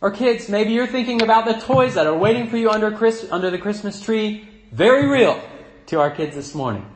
Or 0.00 0.10
kids, 0.10 0.48
maybe 0.48 0.72
you're 0.72 0.86
thinking 0.86 1.22
about 1.22 1.44
the 1.44 1.54
toys 1.54 1.94
that 1.94 2.06
are 2.06 2.16
waiting 2.16 2.48
for 2.48 2.56
you 2.56 2.70
under, 2.70 2.92
Chris, 2.92 3.26
under 3.30 3.50
the 3.50 3.58
Christmas 3.58 4.00
tree. 4.00 4.48
Very 4.70 5.06
real 5.06 5.42
to 5.86 6.00
our 6.00 6.10
kids 6.10 6.36
this 6.36 6.54
morning. 6.54 6.86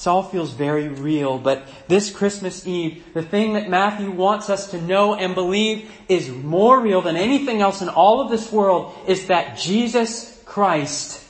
This 0.00 0.06
all 0.06 0.22
feels 0.22 0.52
very 0.52 0.88
real, 0.88 1.36
but 1.36 1.68
this 1.86 2.10
Christmas 2.10 2.66
Eve, 2.66 3.04
the 3.12 3.22
thing 3.22 3.52
that 3.52 3.68
Matthew 3.68 4.10
wants 4.10 4.48
us 4.48 4.70
to 4.70 4.80
know 4.80 5.14
and 5.14 5.34
believe 5.34 5.90
is 6.08 6.30
more 6.30 6.80
real 6.80 7.02
than 7.02 7.16
anything 7.16 7.60
else 7.60 7.82
in 7.82 7.90
all 7.90 8.22
of 8.22 8.30
this 8.30 8.50
world 8.50 8.96
is 9.06 9.26
that 9.26 9.58
Jesus 9.58 10.42
Christ 10.46 11.22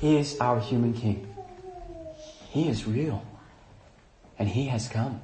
is 0.00 0.40
our 0.40 0.60
human 0.60 0.94
King. 0.94 1.28
He 2.48 2.70
is 2.70 2.86
real. 2.86 3.22
And 4.38 4.48
He 4.48 4.68
has 4.68 4.88
come. 4.88 5.20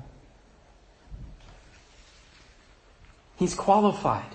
He's 3.38 3.54
qualified. 3.54 4.30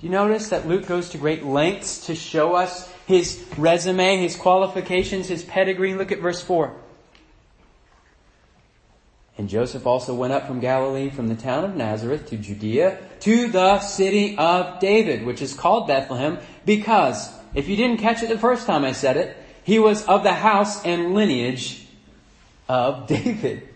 Do 0.00 0.06
you 0.06 0.10
notice 0.10 0.48
that 0.48 0.66
Luke 0.66 0.88
goes 0.88 1.10
to 1.10 1.18
great 1.18 1.44
lengths 1.44 2.06
to 2.06 2.16
show 2.16 2.56
us 2.56 2.92
his 3.06 3.44
resume, 3.56 4.16
his 4.16 4.34
qualifications, 4.34 5.28
his 5.28 5.44
pedigree? 5.44 5.94
Look 5.94 6.10
at 6.10 6.18
verse 6.18 6.42
4. 6.42 6.80
And 9.36 9.48
Joseph 9.48 9.86
also 9.86 10.14
went 10.14 10.32
up 10.32 10.46
from 10.46 10.60
Galilee 10.60 11.10
from 11.10 11.28
the 11.28 11.34
town 11.34 11.64
of 11.64 11.74
Nazareth 11.74 12.28
to 12.28 12.36
Judea 12.36 12.98
to 13.20 13.48
the 13.48 13.80
city 13.80 14.36
of 14.38 14.78
David, 14.78 15.26
which 15.26 15.42
is 15.42 15.54
called 15.54 15.88
Bethlehem, 15.88 16.38
because, 16.64 17.32
if 17.52 17.68
you 17.68 17.76
didn't 17.76 17.98
catch 17.98 18.22
it 18.22 18.28
the 18.28 18.38
first 18.38 18.66
time 18.66 18.84
I 18.84 18.92
said 18.92 19.16
it, 19.16 19.36
he 19.64 19.78
was 19.78 20.06
of 20.06 20.22
the 20.22 20.32
house 20.32 20.84
and 20.84 21.14
lineage 21.14 21.84
of 22.68 23.06
David. 23.08 23.68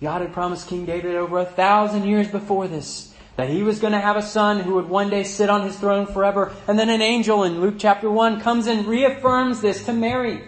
God 0.00 0.22
had 0.22 0.32
promised 0.32 0.68
King 0.68 0.86
David 0.86 1.14
over 1.14 1.38
a 1.38 1.44
thousand 1.44 2.06
years 2.06 2.28
before 2.28 2.66
this 2.66 3.14
that 3.36 3.48
he 3.48 3.62
was 3.62 3.78
going 3.78 3.92
to 3.92 4.00
have 4.00 4.16
a 4.16 4.22
son 4.22 4.60
who 4.60 4.74
would 4.74 4.88
one 4.88 5.08
day 5.08 5.24
sit 5.24 5.48
on 5.48 5.62
his 5.62 5.76
throne 5.76 6.06
forever. 6.06 6.52
And 6.68 6.78
then 6.78 6.90
an 6.90 7.00
angel 7.00 7.44
in 7.44 7.60
Luke 7.60 7.76
chapter 7.78 8.10
1 8.10 8.40
comes 8.40 8.66
and 8.66 8.86
reaffirms 8.86 9.60
this 9.60 9.86
to 9.86 9.92
Mary. 9.92 10.42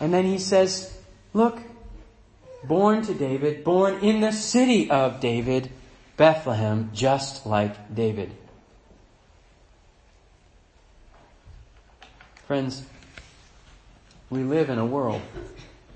And 0.00 0.12
then 0.12 0.24
he 0.24 0.38
says, 0.38 0.96
look, 1.34 1.60
born 2.64 3.02
to 3.02 3.14
David, 3.14 3.62
born 3.64 3.98
in 4.00 4.20
the 4.20 4.32
city 4.32 4.90
of 4.90 5.20
David, 5.20 5.70
Bethlehem, 6.16 6.90
just 6.94 7.46
like 7.46 7.94
David. 7.94 8.32
Friends, 12.46 12.82
we 14.30 14.42
live 14.42 14.70
in 14.70 14.78
a 14.78 14.86
world 14.86 15.20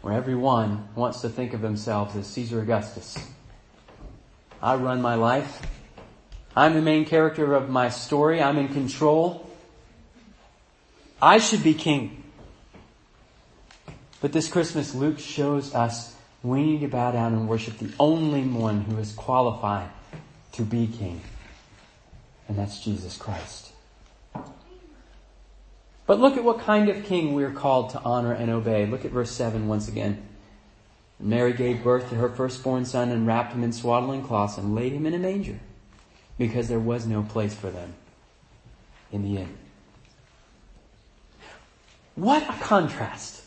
where 0.03 0.15
everyone 0.15 0.89
wants 0.95 1.23
to 1.23 1.29
think 1.29 1.55
of 1.55 1.63
themselves 1.63 2.15
as 2.15 2.27
Caesar 2.27 2.61
Augustus. 2.61 3.17
I 4.61 4.75
run 4.77 5.01
my 5.01 5.15
life. 5.15 5.63
I'm 6.57 6.75
the 6.75 6.83
main 6.83 7.05
character 7.05 7.55
of 7.55 7.69
my 7.69 7.89
story. 7.89 8.43
I'm 8.43 8.59
in 8.59 8.69
control. 8.69 9.49
I 11.21 11.39
should 11.39 11.63
be 11.63 11.75
king. 11.75 12.24
But 14.25 14.33
this 14.33 14.49
Christmas, 14.49 14.95
Luke 14.95 15.19
shows 15.19 15.75
us 15.75 16.17
we 16.43 16.63
need 16.63 16.81
to 16.81 16.89
bow 16.89 17.11
down 17.11 17.35
and 17.35 17.47
worship 17.47 17.77
the 17.77 17.93
only 18.01 18.41
one 18.41 18.81
who 18.81 18.97
is 18.97 19.13
qualified 19.13 19.91
to 20.53 20.63
be 20.63 20.87
king. 20.87 21.21
And 22.49 22.57
that's 22.57 22.83
Jesus 22.83 23.19
Christ. 23.19 23.73
But 26.07 26.21
look 26.21 26.39
at 26.39 26.43
what 26.43 26.61
kind 26.61 26.89
of 26.89 27.05
king 27.05 27.35
we're 27.35 27.53
called 27.53 27.91
to 27.91 28.01
honor 28.01 28.33
and 28.33 28.51
obey. 28.51 28.87
Look 28.87 29.05
at 29.05 29.11
verse 29.11 29.31
7 29.31 29.69
once 29.69 29.89
again. 29.89 30.27
Mary 31.21 31.53
gave 31.53 31.85
birth 31.85 32.09
to 32.09 32.15
her 32.15 32.31
firstborn 32.31 32.87
son 32.87 33.11
and 33.11 33.27
wrapped 33.27 33.53
him 33.53 33.63
in 33.63 33.75
swaddling 33.75 34.23
cloths 34.23 34.57
and 34.57 34.75
laid 34.75 34.95
him 34.95 35.05
in 35.05 35.13
a 35.13 35.19
manger 35.19 35.61
because 36.39 36.69
there 36.69 36.81
was 36.81 37.07
no 37.07 37.23
place 37.25 37.53
for 37.53 37.69
them 37.69 37.93
in 39.13 39.23
the 39.23 39.43
inn. 39.43 39.55
What 42.15 42.43
a 42.49 42.55
contrast. 42.63 43.43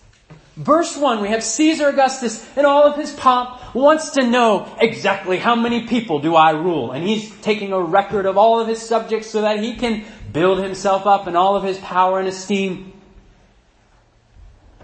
Verse 0.57 0.97
1, 0.97 1.21
we 1.21 1.29
have 1.29 1.43
Caesar 1.43 1.89
Augustus 1.89 2.43
in 2.57 2.65
all 2.65 2.87
of 2.87 2.95
his 2.95 3.11
pomp 3.11 3.75
wants 3.75 4.09
to 4.11 4.25
know 4.25 4.75
exactly 4.79 5.37
how 5.37 5.55
many 5.55 5.85
people 5.85 6.19
do 6.19 6.33
I 6.33 6.49
rule. 6.49 6.91
And 6.91 7.07
he's 7.07 7.29
taking 7.41 7.73
a 7.73 7.79
record 7.79 8.25
of 8.25 8.39
all 8.39 8.59
of 8.59 8.67
his 8.67 8.81
subjects 8.81 9.29
so 9.29 9.41
that 9.41 9.59
he 9.59 9.75
can 9.75 10.03
build 10.33 10.57
himself 10.57 11.05
up 11.05 11.27
in 11.27 11.35
all 11.35 11.55
of 11.55 11.63
his 11.63 11.77
power 11.77 12.17
and 12.17 12.27
esteem. 12.27 12.91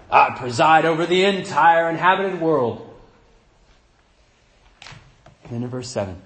I 0.08 0.36
preside 0.38 0.84
over 0.84 1.06
the 1.06 1.24
entire 1.24 1.90
inhabited 1.90 2.40
world. 2.40 2.88
And 5.42 5.54
then 5.54 5.62
in 5.64 5.68
verse 5.68 5.88
7, 5.88 6.22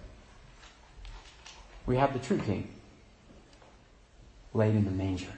we 1.86 1.96
have 1.96 2.12
the 2.12 2.18
true 2.18 2.38
king 2.38 2.68
laid 4.52 4.74
in 4.74 4.84
the 4.84 4.90
manger. 4.90 5.37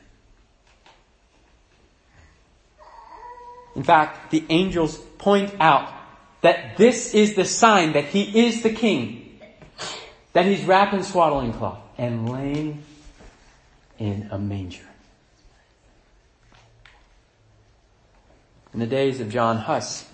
In 3.75 3.83
fact, 3.83 4.31
the 4.31 4.45
angels 4.49 4.97
point 5.19 5.55
out 5.61 5.93
that 6.41 6.77
this 6.77 7.15
is 7.15 7.35
the 7.35 7.45
sign 7.45 7.93
that 7.93 8.05
he 8.05 8.47
is 8.47 8.62
the 8.62 8.71
king. 8.71 9.39
That 10.33 10.47
he's 10.47 10.65
wrapped 10.65 10.95
in 10.95 11.03
swaddling 11.03 11.53
cloth 11.53 11.81
and 11.99 12.29
laying 12.31 12.83
in 13.99 14.29
a 14.31 14.39
manger. 14.39 14.85
In 18.73 18.81
the 18.81 18.87
days 18.87 19.21
of 19.21 19.31
John 19.31 19.57
Huss, 19.57 20.09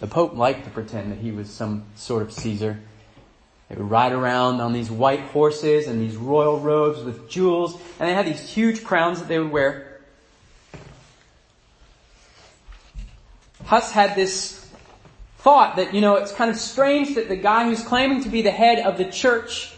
the 0.00 0.06
Pope 0.06 0.34
liked 0.34 0.64
to 0.64 0.70
pretend 0.70 1.12
that 1.12 1.18
he 1.18 1.32
was 1.32 1.50
some 1.50 1.84
sort 1.96 2.22
of 2.22 2.32
Caesar. 2.32 2.80
They 3.68 3.76
would 3.76 3.90
ride 3.90 4.12
around 4.12 4.60
on 4.60 4.72
these 4.72 4.90
white 4.90 5.20
horses 5.20 5.88
and 5.88 6.00
these 6.00 6.16
royal 6.16 6.60
robes 6.60 7.02
with 7.02 7.28
jewels, 7.28 7.74
and 7.98 8.08
they 8.08 8.14
had 8.14 8.26
these 8.26 8.48
huge 8.48 8.84
crowns 8.84 9.18
that 9.18 9.28
they 9.28 9.38
would 9.38 9.50
wear. 9.50 9.91
Huss 13.64 13.90
had 13.90 14.16
this 14.16 14.58
thought 15.38 15.76
that, 15.76 15.94
you 15.94 16.00
know, 16.00 16.16
it's 16.16 16.32
kind 16.32 16.50
of 16.50 16.56
strange 16.56 17.16
that 17.16 17.28
the 17.28 17.36
guy 17.36 17.64
who's 17.64 17.82
claiming 17.82 18.22
to 18.22 18.28
be 18.28 18.42
the 18.42 18.50
head 18.50 18.78
of 18.78 18.98
the 18.98 19.04
church 19.04 19.74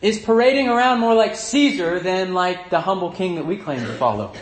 is 0.00 0.18
parading 0.18 0.68
around 0.68 1.00
more 1.00 1.14
like 1.14 1.36
Caesar 1.36 2.00
than 2.00 2.32
like 2.32 2.70
the 2.70 2.80
humble 2.80 3.12
king 3.12 3.34
that 3.34 3.44
we 3.44 3.56
claim 3.56 3.80
to 3.80 3.92
follow. 3.94 4.32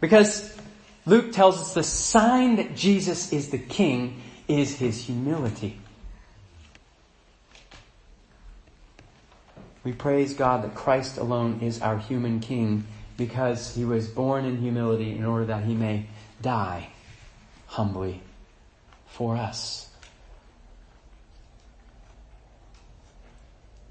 Because 0.00 0.56
Luke 1.06 1.32
tells 1.32 1.60
us 1.60 1.74
the 1.74 1.82
sign 1.82 2.56
that 2.56 2.76
Jesus 2.76 3.32
is 3.32 3.50
the 3.50 3.58
king 3.58 4.22
is 4.46 4.76
his 4.78 5.04
humility. 5.04 5.78
We 9.84 9.92
praise 9.92 10.34
God 10.34 10.62
that 10.62 10.76
Christ 10.76 11.18
alone 11.18 11.58
is 11.60 11.82
our 11.82 11.98
human 11.98 12.38
king 12.38 12.84
because 13.16 13.74
he 13.74 13.84
was 13.84 14.08
born 14.08 14.44
in 14.44 14.58
humility 14.58 15.16
in 15.16 15.24
order 15.24 15.44
that 15.46 15.64
he 15.64 15.74
may 15.74 16.06
die 16.40 16.88
humbly 17.66 18.22
for 19.06 19.36
us. 19.36 19.88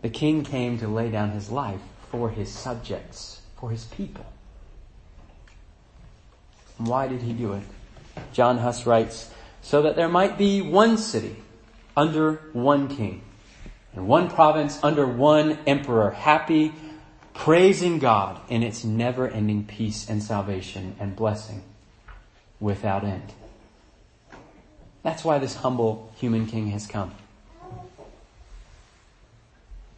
The 0.02 0.10
king 0.10 0.44
came 0.44 0.80
to 0.80 0.88
lay 0.88 1.12
down 1.12 1.32
his 1.32 1.52
life 1.52 1.82
for 2.10 2.30
his 2.30 2.52
subjects, 2.52 3.42
for 3.60 3.70
his 3.70 3.86
people. 3.86 4.26
Why 6.78 7.08
did 7.08 7.22
he 7.22 7.34
do 7.34 7.54
it? 7.54 7.64
John 8.34 8.58
Huss 8.58 8.86
writes, 8.86 9.30
so 9.62 9.84
that 9.84 9.96
there 9.96 10.10
might 10.10 10.38
be 10.38 10.62
one 10.62 10.98
city 10.98 11.36
under 11.96 12.42
one 12.54 12.88
king, 12.88 13.22
and 13.94 14.08
one 14.08 14.30
province 14.30 14.80
under 14.84 15.06
one 15.06 15.60
emperor, 15.68 16.10
happy 16.10 16.74
praising 17.34 18.00
God 18.00 18.40
in 18.50 18.64
its 18.64 18.84
never 18.84 19.28
ending 19.28 19.66
peace 19.66 20.10
and 20.10 20.22
salvation 20.22 20.96
and 21.00 21.16
blessing 21.16 21.64
without 22.60 23.04
end. 23.04 23.34
That's 25.04 25.24
why 25.24 25.40
this 25.40 25.56
humble 25.56 26.12
human 26.18 26.46
king 26.46 26.68
has 26.72 26.86
come. 26.86 27.14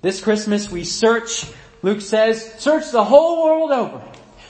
This 0.01 0.21
Christmas 0.21 0.69
we 0.69 0.83
search, 0.83 1.45
Luke 1.81 2.01
says, 2.01 2.53
search 2.59 2.91
the 2.91 3.03
whole 3.03 3.43
world 3.43 3.71
over. 3.71 4.01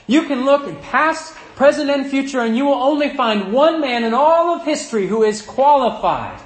You 0.08 0.24
can 0.24 0.46
look 0.46 0.68
in 0.68 0.76
past, 0.78 1.34
present, 1.56 1.90
and 1.90 2.10
future 2.10 2.42
and 2.42 2.58
you 2.58 2.66
will 2.66 2.74
only 2.74 3.16
find 3.16 3.54
one 3.54 3.80
man 3.80 4.04
in 4.04 4.14
all 4.14 4.56
of 4.56 4.66
history 4.66 5.08
who 5.08 5.24
is 5.24 5.42
qualified 5.42 6.40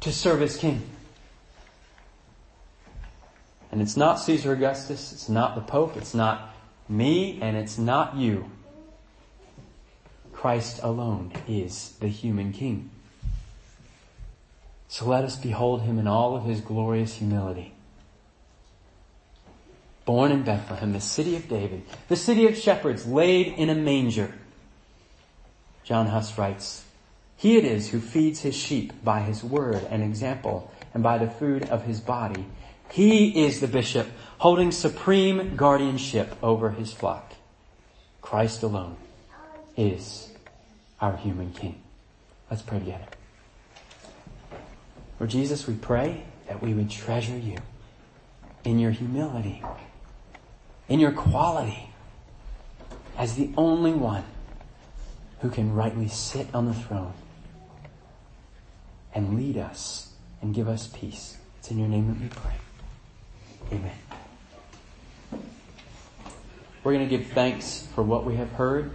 to 0.00 0.12
serve 0.12 0.42
as 0.42 0.56
king. 0.56 0.89
And 3.70 3.80
it's 3.80 3.96
not 3.96 4.18
Caesar 4.20 4.52
Augustus, 4.52 5.12
it's 5.12 5.28
not 5.28 5.54
the 5.54 5.60
Pope, 5.60 5.96
it's 5.96 6.14
not 6.14 6.54
me, 6.88 7.38
and 7.40 7.56
it's 7.56 7.78
not 7.78 8.16
you. 8.16 8.50
Christ 10.32 10.80
alone 10.82 11.32
is 11.46 11.94
the 12.00 12.08
human 12.08 12.52
King. 12.52 12.90
So 14.88 15.06
let 15.06 15.22
us 15.22 15.36
behold 15.36 15.82
him 15.82 15.98
in 15.98 16.08
all 16.08 16.34
of 16.34 16.44
his 16.44 16.60
glorious 16.60 17.14
humility. 17.14 17.74
Born 20.04 20.32
in 20.32 20.42
Bethlehem, 20.42 20.92
the 20.92 21.00
city 21.00 21.36
of 21.36 21.48
David, 21.48 21.82
the 22.08 22.16
city 22.16 22.48
of 22.48 22.56
shepherds, 22.56 23.06
laid 23.06 23.48
in 23.48 23.70
a 23.70 23.74
manger. 23.74 24.34
John 25.84 26.06
Huss 26.08 26.36
writes, 26.36 26.84
He 27.36 27.56
it 27.56 27.64
is 27.64 27.90
who 27.90 28.00
feeds 28.00 28.40
his 28.40 28.56
sheep 28.56 28.92
by 29.04 29.20
his 29.20 29.44
word 29.44 29.86
and 29.90 30.02
example, 30.02 30.72
and 30.92 31.04
by 31.04 31.18
the 31.18 31.30
food 31.30 31.68
of 31.68 31.84
his 31.84 32.00
body 32.00 32.46
he 32.92 33.44
is 33.44 33.60
the 33.60 33.68
bishop 33.68 34.08
holding 34.38 34.72
supreme 34.72 35.56
guardianship 35.56 36.36
over 36.42 36.70
his 36.70 36.92
flock. 36.92 37.32
Christ 38.20 38.62
alone 38.62 38.96
is 39.76 40.30
our 41.00 41.16
human 41.16 41.52
king. 41.52 41.80
Let's 42.50 42.62
pray 42.62 42.78
together. 42.78 43.04
Lord 45.18 45.30
Jesus, 45.30 45.66
we 45.66 45.74
pray 45.74 46.24
that 46.48 46.62
we 46.62 46.74
would 46.74 46.90
treasure 46.90 47.36
you 47.36 47.58
in 48.64 48.78
your 48.78 48.90
humility, 48.90 49.62
in 50.88 50.98
your 50.98 51.12
quality 51.12 51.90
as 53.16 53.34
the 53.34 53.50
only 53.56 53.92
one 53.92 54.24
who 55.40 55.50
can 55.50 55.74
rightly 55.74 56.08
sit 56.08 56.46
on 56.54 56.66
the 56.66 56.74
throne 56.74 57.12
and 59.14 59.36
lead 59.36 59.56
us 59.56 60.12
and 60.40 60.54
give 60.54 60.68
us 60.68 60.86
peace. 60.86 61.36
It's 61.58 61.70
in 61.70 61.78
your 61.78 61.88
name 61.88 62.08
that 62.08 62.20
we 62.20 62.28
pray. 62.28 62.54
Amen. 63.72 63.92
We're 66.82 66.92
going 66.92 67.08
to 67.08 67.16
give 67.16 67.28
thanks 67.28 67.86
for 67.94 68.02
what 68.02 68.24
we 68.24 68.36
have 68.36 68.50
heard. 68.52 68.90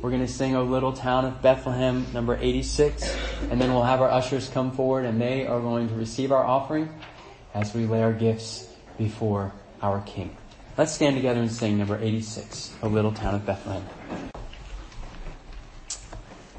We're 0.00 0.10
going 0.10 0.26
to 0.26 0.32
sing 0.32 0.56
O 0.56 0.64
Little 0.64 0.92
Town 0.92 1.24
of 1.24 1.42
Bethlehem, 1.42 2.06
number 2.12 2.36
86, 2.40 3.16
and 3.50 3.60
then 3.60 3.72
we'll 3.72 3.82
have 3.82 4.00
our 4.00 4.10
ushers 4.10 4.48
come 4.48 4.70
forward 4.70 5.04
and 5.04 5.20
they 5.20 5.46
are 5.46 5.60
going 5.60 5.88
to 5.88 5.94
receive 5.94 6.32
our 6.32 6.44
offering 6.44 6.88
as 7.54 7.74
we 7.74 7.86
lay 7.86 8.02
our 8.02 8.12
gifts 8.12 8.68
before 8.98 9.52
our 9.82 10.00
King. 10.02 10.36
Let's 10.76 10.92
stand 10.92 11.16
together 11.16 11.40
and 11.40 11.50
sing 11.50 11.78
number 11.78 11.98
86, 11.98 12.72
O 12.82 12.88
Little 12.88 13.12
Town 13.12 13.34
of 13.34 13.46
Bethlehem. 13.46 13.84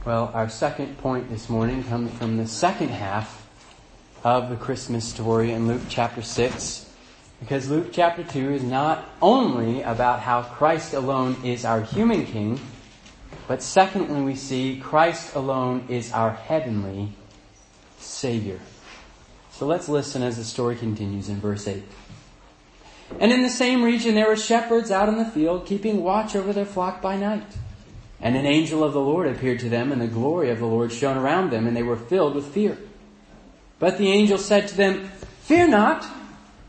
Well, 0.04 0.32
our 0.34 0.50
second 0.50 0.98
point 0.98 1.30
this 1.30 1.50
morning 1.50 1.84
comes 1.84 2.12
from 2.14 2.38
the 2.38 2.48
second 2.48 2.90
half 2.90 3.48
of 4.24 4.50
the 4.50 4.56
Christmas 4.56 5.06
story 5.06 5.52
in 5.52 5.68
Luke 5.68 5.82
chapter 5.90 6.22
6. 6.22 6.87
Because 7.40 7.70
Luke 7.70 7.90
chapter 7.92 8.24
2 8.24 8.54
is 8.54 8.64
not 8.64 9.08
only 9.22 9.82
about 9.84 10.22
how 10.22 10.42
Christ 10.42 10.94
alone 10.94 11.38
is 11.44 11.66
our 11.66 11.82
human 11.82 12.26
king, 12.26 12.60
but 13.48 13.62
secondly 13.62 14.22
we 14.22 14.36
see 14.36 14.80
Christ 14.84 15.36
alone 15.36 15.86
is 15.88 16.12
our 16.12 16.32
heavenly 16.32 17.14
Savior. 18.00 18.60
So 19.52 19.66
let's 19.66 19.88
listen 19.88 20.24
as 20.24 20.38
the 20.38 20.44
story 20.44 20.76
continues 20.76 21.30
in 21.30 21.40
verse 21.40 21.68
8. 21.68 21.84
And 23.20 23.32
in 23.32 23.42
the 23.42 23.50
same 23.50 23.84
region 23.84 24.16
there 24.16 24.28
were 24.28 24.36
shepherds 24.36 24.92
out 24.92 25.10
in 25.10 25.18
the 25.18 25.26
field 25.26 25.66
keeping 25.66 26.04
watch 26.04 26.36
over 26.36 26.52
their 26.54 26.66
flock 26.66 27.02
by 27.02 27.18
night. 27.18 27.48
And 28.20 28.36
an 28.36 28.46
angel 28.46 28.84
of 28.84 28.94
the 28.94 29.00
Lord 29.00 29.28
appeared 29.28 29.60
to 29.60 29.70
them, 29.70 29.92
and 29.92 30.02
the 30.02 30.08
glory 30.08 30.50
of 30.50 30.58
the 30.58 30.66
Lord 30.66 30.92
shone 30.92 31.18
around 31.18 31.52
them, 31.52 31.68
and 31.68 31.78
they 31.78 31.84
were 31.84 31.96
filled 31.96 32.34
with 32.34 32.48
fear. 32.48 32.78
But 33.78 34.00
the 34.00 34.10
angel 34.10 34.40
said 34.40 34.68
to 34.70 34.78
them, 34.78 35.10
Fear 35.42 35.68
not, 35.68 36.06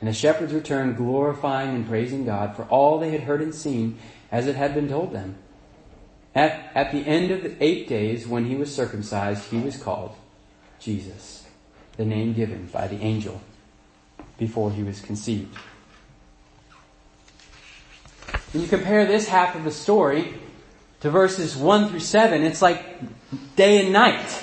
And 0.00 0.08
the 0.08 0.12
shepherds 0.12 0.52
returned 0.52 0.96
glorifying 0.96 1.74
and 1.74 1.86
praising 1.86 2.24
God 2.24 2.54
for 2.54 2.64
all 2.64 2.98
they 2.98 3.10
had 3.10 3.22
heard 3.22 3.40
and 3.40 3.54
seen 3.54 3.98
as 4.30 4.46
it 4.46 4.56
had 4.56 4.74
been 4.74 4.88
told 4.88 5.12
them. 5.12 5.36
At, 6.34 6.70
at 6.74 6.92
the 6.92 7.06
end 7.06 7.30
of 7.30 7.42
the 7.42 7.56
eight 7.64 7.88
days 7.88 8.26
when 8.26 8.44
he 8.44 8.56
was 8.56 8.74
circumcised, 8.74 9.44
he 9.50 9.58
was 9.58 9.78
called 9.78 10.14
Jesus, 10.78 11.46
the 11.96 12.04
name 12.04 12.34
given 12.34 12.66
by 12.66 12.88
the 12.88 13.00
angel 13.00 13.40
before 14.36 14.70
he 14.70 14.82
was 14.82 15.00
conceived. 15.00 15.56
When 18.52 18.62
you 18.62 18.68
compare 18.68 19.06
this 19.06 19.28
half 19.28 19.54
of 19.54 19.64
the 19.64 19.70
story 19.70 20.34
to 21.00 21.10
verses 21.10 21.56
1 21.56 21.88
through 21.88 22.00
7, 22.00 22.42
it's 22.42 22.60
like 22.60 23.00
day 23.56 23.82
and 23.82 23.92
night. 23.92 24.42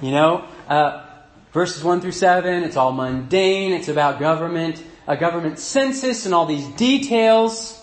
You 0.00 0.10
know, 0.10 0.44
uh, 0.68 1.06
verses 1.52 1.84
1 1.84 2.00
through 2.00 2.12
7, 2.12 2.62
it's 2.64 2.76
all 2.76 2.92
mundane, 2.92 3.72
it's 3.72 3.88
about 3.88 4.18
government, 4.18 4.82
a 5.06 5.16
government 5.16 5.58
census 5.58 6.24
and 6.26 6.34
all 6.34 6.46
these 6.46 6.66
details, 6.68 7.78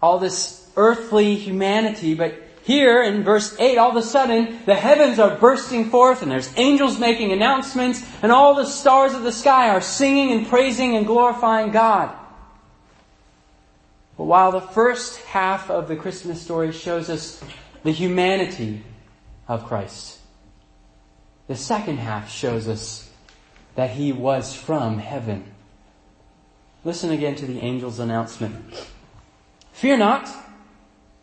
all 0.00 0.18
this 0.18 0.68
earthly 0.76 1.36
humanity, 1.36 2.14
but 2.14 2.34
here 2.64 3.02
in 3.02 3.24
verse 3.24 3.56
8, 3.58 3.76
all 3.76 3.90
of 3.90 3.96
a 3.96 4.02
sudden, 4.02 4.60
the 4.66 4.74
heavens 4.74 5.18
are 5.18 5.36
bursting 5.36 5.90
forth 5.90 6.22
and 6.22 6.30
there's 6.30 6.52
angels 6.56 6.98
making 6.98 7.32
announcements 7.32 8.04
and 8.22 8.30
all 8.30 8.54
the 8.54 8.66
stars 8.66 9.14
of 9.14 9.22
the 9.22 9.32
sky 9.32 9.70
are 9.70 9.80
singing 9.80 10.30
and 10.32 10.46
praising 10.46 10.96
and 10.96 11.06
glorifying 11.06 11.72
God. 11.72 12.16
But 14.16 14.24
while 14.24 14.52
the 14.52 14.60
first 14.60 15.20
half 15.22 15.70
of 15.70 15.88
the 15.88 15.96
Christmas 15.96 16.40
story 16.40 16.70
shows 16.70 17.10
us 17.10 17.42
the 17.82 17.90
humanity 17.90 18.84
of 19.48 19.66
Christ, 19.66 20.20
the 21.52 21.58
second 21.58 21.98
half 21.98 22.30
shows 22.30 22.66
us 22.66 23.10
that 23.74 23.90
he 23.90 24.10
was 24.10 24.54
from 24.54 24.96
heaven. 24.96 25.44
Listen 26.82 27.10
again 27.10 27.34
to 27.34 27.44
the 27.44 27.60
angel's 27.60 27.98
announcement. 27.98 28.74
Fear 29.74 29.98
not, 29.98 30.30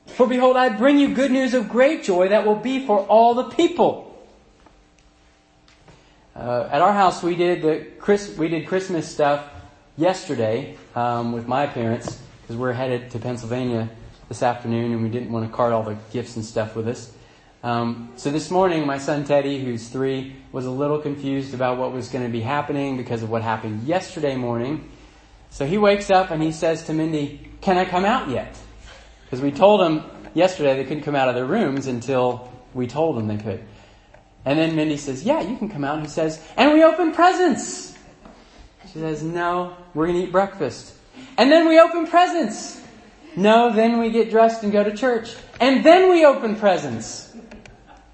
for 0.06 0.28
behold, 0.28 0.56
I 0.56 0.70
bring 0.70 1.00
you 1.00 1.16
good 1.16 1.32
news 1.32 1.56
of 1.56 1.68
great 1.68 2.04
joy 2.04 2.28
that 2.28 2.46
will 2.46 2.58
be 2.58 2.86
for 2.86 3.00
all 3.08 3.34
the 3.34 3.46
people. 3.46 4.24
Uh, 6.36 6.70
at 6.72 6.80
our 6.80 6.94
house, 6.94 7.24
we 7.24 7.36
did 7.36 7.64
the 7.64 7.88
Chris, 7.98 8.38
we 8.38 8.50
did 8.50 8.68
Christmas 8.68 9.12
stuff 9.12 9.50
yesterday 9.98 10.78
um, 10.94 11.32
with 11.32 11.48
my 11.48 11.66
parents 11.66 12.22
because 12.44 12.56
we're 12.56 12.74
headed 12.74 13.10
to 13.10 13.18
Pennsylvania 13.18 13.90
this 14.28 14.44
afternoon 14.44 14.92
and 14.92 15.02
we 15.02 15.10
didn't 15.10 15.32
want 15.32 15.50
to 15.50 15.52
cart 15.52 15.74
all 15.74 15.82
the 15.82 15.98
gifts 16.14 16.36
and 16.36 16.46
stuff 16.46 16.76
with 16.76 16.88
us. 16.88 17.14
Um, 17.62 18.14
so 18.16 18.32
this 18.32 18.50
morning, 18.50 18.86
my 18.86 19.00
son 19.00 19.26
Teddy, 19.26 19.62
who's 19.62 19.90
three, 19.90 20.34
was 20.54 20.66
a 20.66 20.72
little 20.72 21.00
confused 21.00 21.54
about 21.54 21.78
what 21.78 21.92
was 21.92 22.08
going 22.08 22.26
to 22.26 22.32
be 22.32 22.40
happening 22.40 22.96
because 22.96 23.22
of 23.22 23.30
what 23.30 23.42
happened 23.42 23.84
yesterday 23.84 24.38
morning. 24.38 24.90
So 25.50 25.66
he 25.66 25.78
wakes 25.78 26.10
up 26.10 26.32
and 26.32 26.42
he 26.42 26.54
says 26.54 26.86
to 26.86 26.94
Mindy, 26.94 27.52
"Can 27.60 27.78
I 27.78 27.84
come 27.84 28.06
out 28.06 28.30
yet?" 28.30 28.58
Because 29.26 29.42
we 29.42 29.52
told 29.52 29.82
him 29.82 30.06
yesterday 30.34 30.78
they 30.78 30.86
couldn't 30.86 31.04
come 31.04 31.16
out 31.16 31.28
of 31.28 31.36
their 31.36 31.46
rooms 31.46 31.88
until 31.88 32.50
we 32.74 32.88
told 32.88 33.18
them 33.18 33.28
they 33.28 33.36
could. 33.38 33.62
And 34.46 34.58
then 34.58 34.78
Mindy 34.78 34.96
says, 34.96 35.26
"Yeah, 35.26 35.42
you 35.42 35.58
can 35.58 35.68
come 35.68 35.84
out." 35.84 36.00
He 36.00 36.08
says, 36.08 36.42
"And 36.56 36.72
we 36.72 36.82
open 36.82 37.12
presents." 37.12 37.94
She 38.94 39.00
says, 39.00 39.22
"No, 39.22 39.76
we're 39.94 40.08
going 40.08 40.22
to 40.22 40.28
eat 40.28 40.32
breakfast." 40.32 40.94
And 41.38 41.52
then 41.52 41.68
we 41.68 41.78
open 41.78 42.08
presents. 42.08 42.80
No, 43.36 43.72
then 43.72 44.00
we 44.00 44.12
get 44.12 44.30
dressed 44.30 44.64
and 44.64 44.72
go 44.72 44.84
to 44.84 44.96
church. 44.96 45.36
And 45.60 45.84
then 45.84 46.10
we 46.10 46.26
open 46.26 46.56
presents. 46.56 47.29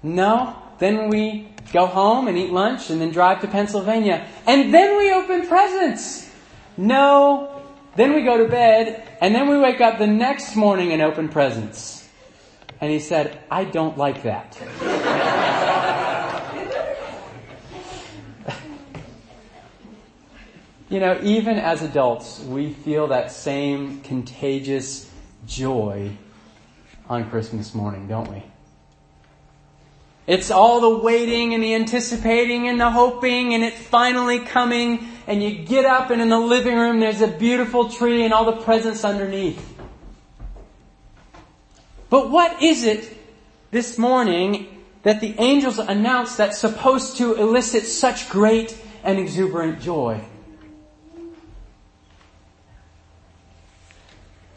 No, 0.06 0.56
then 0.78 1.08
we 1.08 1.48
go 1.72 1.84
home 1.86 2.28
and 2.28 2.38
eat 2.38 2.52
lunch 2.52 2.90
and 2.90 3.00
then 3.00 3.10
drive 3.10 3.40
to 3.40 3.48
Pennsylvania. 3.48 4.24
And 4.46 4.72
then 4.72 4.96
we 4.96 5.12
open 5.12 5.48
presents. 5.48 6.30
No, 6.76 7.60
then 7.96 8.14
we 8.14 8.22
go 8.22 8.36
to 8.36 8.48
bed 8.48 9.02
and 9.20 9.34
then 9.34 9.48
we 9.48 9.58
wake 9.58 9.80
up 9.80 9.98
the 9.98 10.06
next 10.06 10.54
morning 10.54 10.92
and 10.92 11.02
open 11.02 11.28
presents. 11.28 12.08
And 12.80 12.92
he 12.92 13.00
said, 13.00 13.40
I 13.50 13.64
don't 13.64 13.98
like 13.98 14.22
that. 14.22 14.56
You 20.88 21.00
know, 21.00 21.18
even 21.24 21.58
as 21.58 21.82
adults, 21.82 22.38
we 22.38 22.72
feel 22.72 23.08
that 23.08 23.32
same 23.32 24.02
contagious 24.02 25.10
joy 25.44 26.16
on 27.08 27.28
Christmas 27.28 27.74
morning, 27.74 28.06
don't 28.06 28.30
we? 28.30 28.44
It's 30.26 30.50
all 30.50 30.80
the 30.80 30.98
waiting 30.98 31.54
and 31.54 31.62
the 31.62 31.74
anticipating 31.74 32.66
and 32.68 32.80
the 32.80 32.90
hoping 32.90 33.54
and 33.54 33.62
it 33.62 33.74
finally 33.74 34.40
coming 34.40 35.08
and 35.26 35.42
you 35.42 35.64
get 35.64 35.84
up 35.84 36.10
and 36.10 36.20
in 36.20 36.28
the 36.28 36.38
living 36.38 36.76
room 36.76 36.98
there's 36.98 37.20
a 37.20 37.28
beautiful 37.28 37.88
tree 37.88 38.24
and 38.24 38.34
all 38.34 38.44
the 38.44 38.62
presents 38.62 39.04
underneath. 39.04 39.74
But 42.10 42.30
what 42.30 42.62
is 42.62 42.84
it 42.84 43.16
this 43.70 43.98
morning 43.98 44.84
that 45.04 45.20
the 45.20 45.34
angels 45.38 45.78
announced 45.78 46.36
that's 46.38 46.58
supposed 46.58 47.18
to 47.18 47.34
elicit 47.34 47.84
such 47.84 48.28
great 48.28 48.76
and 49.04 49.18
exuberant 49.18 49.80
joy? 49.80 50.20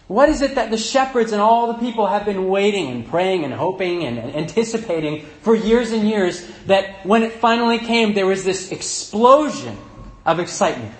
What 0.10 0.28
is 0.28 0.42
it 0.42 0.56
that 0.56 0.72
the 0.72 0.78
shepherds 0.78 1.34
and 1.34 1.40
all 1.40 1.72
the 1.72 1.78
people 1.78 2.08
have 2.08 2.26
been 2.26 2.48
waiting 2.48 2.88
and 2.88 3.08
praying 3.08 3.44
and 3.44 3.54
hoping 3.54 4.06
and, 4.06 4.18
anticipating 4.18 5.24
for 5.42 5.54
years 5.54 5.92
and 5.92 6.10
years 6.10 6.44
that 6.66 7.06
when 7.06 7.22
it 7.22 7.34
finally 7.34 7.78
came, 7.78 8.16
there 8.16 8.26
was 8.26 8.44
this 8.44 8.72
explosion 8.72 9.78
of 10.26 10.40
excitement? 10.40 10.96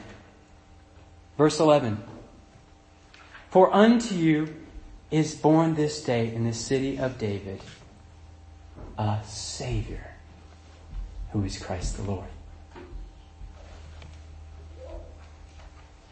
Verse 1.40 1.60
11. 1.60 2.04
For 3.50 3.74
unto 3.74 4.14
you 4.14 4.56
is 5.10 5.34
born 5.34 5.74
this 5.74 6.04
day 6.04 6.32
in 6.32 6.44
the 6.44 6.54
city 6.54 7.00
of 7.00 7.18
David 7.18 7.62
a 8.96 9.22
Savior 9.26 10.14
who 11.32 11.44
is 11.46 11.58
Christ 11.58 11.98
the 11.98 12.04
Lord. 12.04 12.28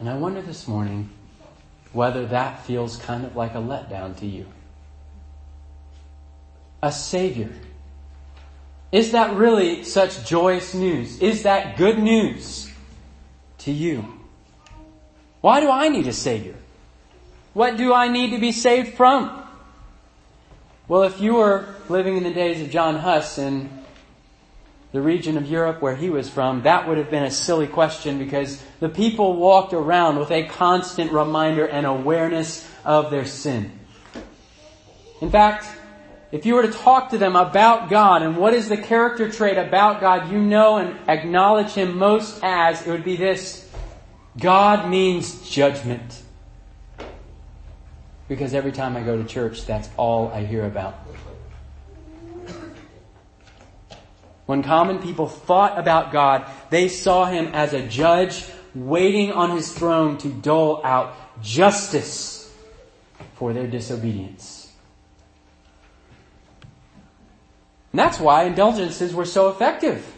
And 0.00 0.10
I 0.10 0.16
wonder 0.16 0.42
this 0.42 0.66
morning 0.66 1.10
whether 1.98 2.26
that 2.26 2.64
feels 2.64 2.96
kind 2.96 3.24
of 3.24 3.34
like 3.34 3.56
a 3.56 3.58
letdown 3.58 4.16
to 4.16 4.24
you. 4.24 4.46
A 6.80 6.92
Savior. 6.92 7.50
Is 8.92 9.10
that 9.10 9.34
really 9.34 9.82
such 9.82 10.24
joyous 10.24 10.74
news? 10.74 11.18
Is 11.18 11.42
that 11.42 11.76
good 11.76 11.98
news 11.98 12.70
to 13.66 13.72
you? 13.72 14.06
Why 15.40 15.58
do 15.58 15.68
I 15.68 15.88
need 15.88 16.06
a 16.06 16.12
Savior? 16.12 16.54
What 17.52 17.76
do 17.76 17.92
I 17.92 18.06
need 18.06 18.30
to 18.30 18.38
be 18.38 18.52
saved 18.52 18.94
from? 18.94 19.42
Well, 20.86 21.02
if 21.02 21.20
you 21.20 21.34
were 21.34 21.74
living 21.88 22.16
in 22.16 22.22
the 22.22 22.32
days 22.32 22.62
of 22.62 22.70
John 22.70 22.94
Huss 22.94 23.38
in 23.38 23.68
the 24.92 25.00
region 25.00 25.36
of 25.36 25.46
Europe 25.46 25.82
where 25.82 25.96
he 25.96 26.08
was 26.08 26.30
from, 26.30 26.62
that 26.62 26.88
would 26.88 26.98
have 26.98 27.10
been 27.10 27.24
a 27.24 27.30
silly 27.30 27.66
question 27.66 28.18
because 28.18 28.62
the 28.80 28.88
people 28.88 29.36
walked 29.36 29.72
around 29.72 30.18
with 30.18 30.30
a 30.30 30.44
constant 30.44 31.12
reminder 31.12 31.66
and 31.66 31.86
awareness 31.86 32.66
of 32.84 33.10
their 33.10 33.26
sin. 33.26 33.78
In 35.20 35.30
fact, 35.30 35.66
if 36.30 36.46
you 36.46 36.54
were 36.54 36.62
to 36.62 36.72
talk 36.72 37.10
to 37.10 37.18
them 37.18 37.36
about 37.36 37.90
God 37.90 38.22
and 38.22 38.36
what 38.36 38.54
is 38.54 38.68
the 38.68 38.76
character 38.76 39.30
trait 39.30 39.58
about 39.58 40.00
God 40.00 40.30
you 40.30 40.38
know 40.38 40.76
and 40.76 40.96
acknowledge 41.08 41.72
Him 41.72 41.98
most 41.98 42.40
as, 42.42 42.86
it 42.86 42.90
would 42.90 43.04
be 43.04 43.16
this. 43.16 43.68
God 44.38 44.88
means 44.88 45.48
judgment. 45.48 46.22
Because 48.28 48.52
every 48.52 48.72
time 48.72 48.96
I 48.96 49.02
go 49.02 49.20
to 49.20 49.24
church, 49.26 49.64
that's 49.64 49.88
all 49.96 50.28
I 50.28 50.44
hear 50.44 50.66
about. 50.66 50.98
When 54.48 54.62
common 54.62 54.98
people 55.00 55.28
thought 55.28 55.78
about 55.78 56.10
God, 56.10 56.46
they 56.70 56.88
saw 56.88 57.26
him 57.26 57.48
as 57.48 57.74
a 57.74 57.86
judge 57.86 58.46
waiting 58.74 59.30
on 59.30 59.54
his 59.54 59.70
throne 59.70 60.16
to 60.18 60.28
dole 60.30 60.80
out 60.84 61.14
justice 61.42 62.50
for 63.34 63.52
their 63.52 63.66
disobedience. 63.66 64.72
And 67.92 67.98
that's 67.98 68.18
why 68.18 68.44
indulgences 68.44 69.14
were 69.14 69.26
so 69.26 69.50
effective. 69.50 70.16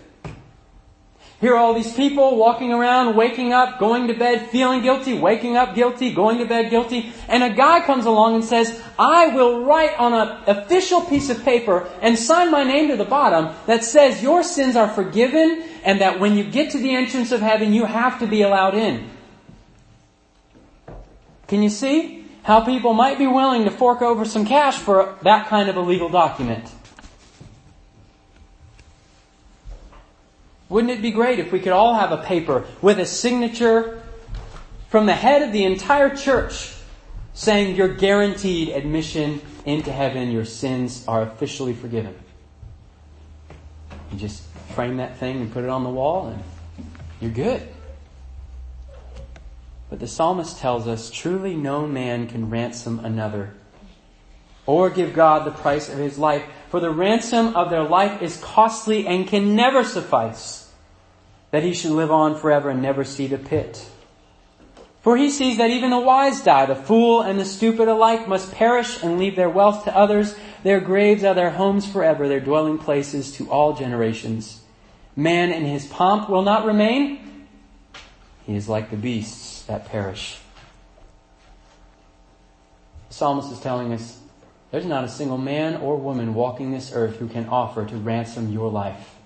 Here 1.40 1.54
are 1.54 1.56
all 1.56 1.72
these 1.72 1.94
people 1.94 2.36
walking 2.36 2.70
around, 2.70 3.16
waking 3.16 3.54
up, 3.54 3.78
going 3.78 4.08
to 4.08 4.14
bed, 4.14 4.50
feeling 4.50 4.82
guilty, 4.82 5.18
waking 5.18 5.56
up 5.56 5.74
guilty, 5.74 6.12
going 6.12 6.36
to 6.38 6.44
bed 6.44 6.68
guilty, 6.68 7.14
and 7.28 7.42
a 7.42 7.48
guy 7.48 7.80
comes 7.80 8.04
along 8.04 8.34
and 8.34 8.44
says, 8.44 8.78
I 8.98 9.28
will 9.28 9.64
write 9.64 9.98
on 9.98 10.12
an 10.12 10.36
official 10.46 11.00
piece 11.00 11.30
of 11.30 11.42
paper 11.42 11.88
and 12.02 12.18
sign 12.18 12.50
my 12.50 12.62
name 12.62 12.88
to 12.88 12.96
the 12.96 13.06
bottom 13.06 13.54
that 13.64 13.84
says 13.84 14.22
your 14.22 14.42
sins 14.42 14.76
are 14.76 14.88
forgiven 14.88 15.62
and 15.82 16.02
that 16.02 16.20
when 16.20 16.36
you 16.36 16.44
get 16.44 16.72
to 16.72 16.78
the 16.78 16.94
entrance 16.94 17.32
of 17.32 17.40
heaven, 17.40 17.72
you 17.72 17.86
have 17.86 18.18
to 18.18 18.26
be 18.26 18.42
allowed 18.42 18.74
in. 18.74 19.08
Can 21.48 21.62
you 21.62 21.70
see 21.70 22.26
how 22.42 22.60
people 22.60 22.92
might 22.92 23.16
be 23.16 23.26
willing 23.26 23.64
to 23.64 23.70
fork 23.70 24.02
over 24.02 24.26
some 24.26 24.44
cash 24.44 24.76
for 24.76 25.16
that 25.22 25.48
kind 25.48 25.70
of 25.70 25.76
a 25.76 25.80
legal 25.80 26.10
document? 26.10 26.70
Wouldn't 30.80 30.98
it 30.98 31.02
be 31.02 31.10
great 31.10 31.38
if 31.38 31.52
we 31.52 31.60
could 31.60 31.72
all 31.72 31.92
have 31.92 32.10
a 32.10 32.16
paper 32.16 32.64
with 32.80 32.98
a 32.98 33.04
signature 33.04 34.02
from 34.88 35.04
the 35.04 35.12
head 35.12 35.42
of 35.42 35.52
the 35.52 35.64
entire 35.64 36.16
church 36.16 36.72
saying 37.34 37.76
you're 37.76 37.94
guaranteed 37.94 38.70
admission 38.70 39.42
into 39.66 39.92
heaven, 39.92 40.30
your 40.30 40.46
sins 40.46 41.04
are 41.06 41.20
officially 41.20 41.74
forgiven? 41.74 42.14
You 44.10 44.18
just 44.18 44.42
frame 44.74 44.96
that 44.96 45.18
thing 45.18 45.42
and 45.42 45.52
put 45.52 45.64
it 45.64 45.68
on 45.68 45.84
the 45.84 45.90
wall 45.90 46.28
and 46.28 46.42
you're 47.20 47.30
good. 47.30 47.68
But 49.90 50.00
the 50.00 50.08
psalmist 50.08 50.60
tells 50.60 50.88
us 50.88 51.10
truly 51.10 51.54
no 51.54 51.86
man 51.86 52.26
can 52.26 52.48
ransom 52.48 53.04
another 53.04 53.52
or 54.64 54.88
give 54.88 55.12
God 55.12 55.44
the 55.44 55.50
price 55.50 55.90
of 55.90 55.98
his 55.98 56.16
life. 56.16 56.42
For 56.70 56.80
the 56.80 56.90
ransom 56.90 57.54
of 57.54 57.68
their 57.68 57.84
life 57.84 58.22
is 58.22 58.38
costly 58.38 59.06
and 59.06 59.28
can 59.28 59.54
never 59.54 59.84
suffice 59.84 60.59
that 61.50 61.62
he 61.62 61.74
should 61.74 61.92
live 61.92 62.10
on 62.10 62.36
forever 62.36 62.70
and 62.70 62.82
never 62.82 63.04
see 63.04 63.26
the 63.26 63.38
pit. 63.38 63.88
For 65.02 65.16
he 65.16 65.30
sees 65.30 65.56
that 65.56 65.70
even 65.70 65.90
the 65.90 65.98
wise 65.98 66.42
die, 66.42 66.66
the 66.66 66.74
fool 66.74 67.22
and 67.22 67.40
the 67.40 67.44
stupid 67.44 67.88
alike 67.88 68.28
must 68.28 68.52
perish 68.52 69.02
and 69.02 69.18
leave 69.18 69.34
their 69.34 69.48
wealth 69.48 69.84
to 69.84 69.96
others. 69.96 70.36
Their 70.62 70.80
graves 70.80 71.24
are 71.24 71.34
their 71.34 71.50
homes 71.50 71.90
forever, 71.90 72.28
their 72.28 72.40
dwelling 72.40 72.76
places 72.76 73.32
to 73.36 73.50
all 73.50 73.72
generations. 73.72 74.60
Man 75.16 75.52
in 75.52 75.64
his 75.64 75.86
pomp 75.86 76.28
will 76.28 76.42
not 76.42 76.66
remain. 76.66 77.46
He 78.46 78.54
is 78.56 78.68
like 78.68 78.90
the 78.90 78.96
beasts 78.96 79.62
that 79.62 79.86
perish. 79.86 80.38
The 83.08 83.14
psalmist 83.14 83.50
is 83.50 83.60
telling 83.60 83.92
us 83.92 84.20
there's 84.70 84.86
not 84.86 85.04
a 85.04 85.08
single 85.08 85.38
man 85.38 85.76
or 85.76 85.96
woman 85.96 86.34
walking 86.34 86.72
this 86.72 86.92
earth 86.94 87.16
who 87.16 87.28
can 87.28 87.48
offer 87.48 87.86
to 87.86 87.96
ransom 87.96 88.52
your 88.52 88.70
life. 88.70 89.16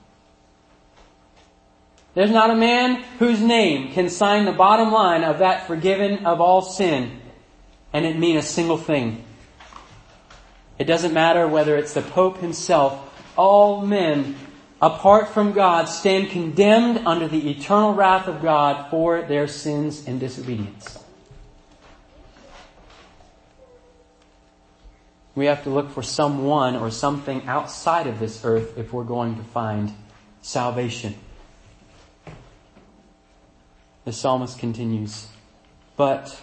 There's 2.14 2.31
not 2.31 2.50
a 2.50 2.55
man 2.55 3.03
whose 3.18 3.40
name 3.40 3.92
can 3.92 4.09
sign 4.09 4.44
the 4.44 4.53
bottom 4.53 4.92
line 4.92 5.24
of 5.24 5.40
that 5.40 5.66
forgiven 5.66 6.27
of 6.27 6.40
all 6.40 6.62
sin 6.62 7.20
and 7.92 8.05
it 8.05 8.18
mean 8.18 8.37
a 8.37 8.42
single 8.42 8.77
thing. 8.77 9.24
It 10.79 10.85
doesn't 10.85 11.14
matter 11.14 11.46
whether 11.46 11.77
it's 11.77 11.94
the 11.94 12.03
Pope 12.03 12.38
himself. 12.38 13.00
All 13.37 13.87
men, 13.87 14.37
apart 14.83 15.29
from 15.29 15.53
God, 15.53 15.85
stand 15.85 16.31
condemned 16.31 17.07
under 17.07 17.29
the 17.29 17.50
eternal 17.50 17.94
wrath 17.94 18.27
of 18.27 18.42
God 18.42 18.90
for 18.90 19.22
their 19.22 19.46
sins 19.46 20.07
and 20.09 20.18
disobedience. 20.18 20.98
We 25.37 25.46
have 25.46 25.62
to 25.64 25.70
look 25.70 25.90
for 25.90 26.03
someone 26.03 26.77
or 26.77 26.90
something 26.90 27.46
outside 27.46 28.09
of 28.09 28.18
this 28.18 28.44
earth 28.44 28.77
if 28.77 28.92
we're 28.92 29.05
going 29.05 29.37
to 29.37 29.42
find 29.42 29.92
salvation. 30.42 31.14
The 34.05 34.12
psalmist 34.12 34.59
continues, 34.59 35.29
But 35.97 36.38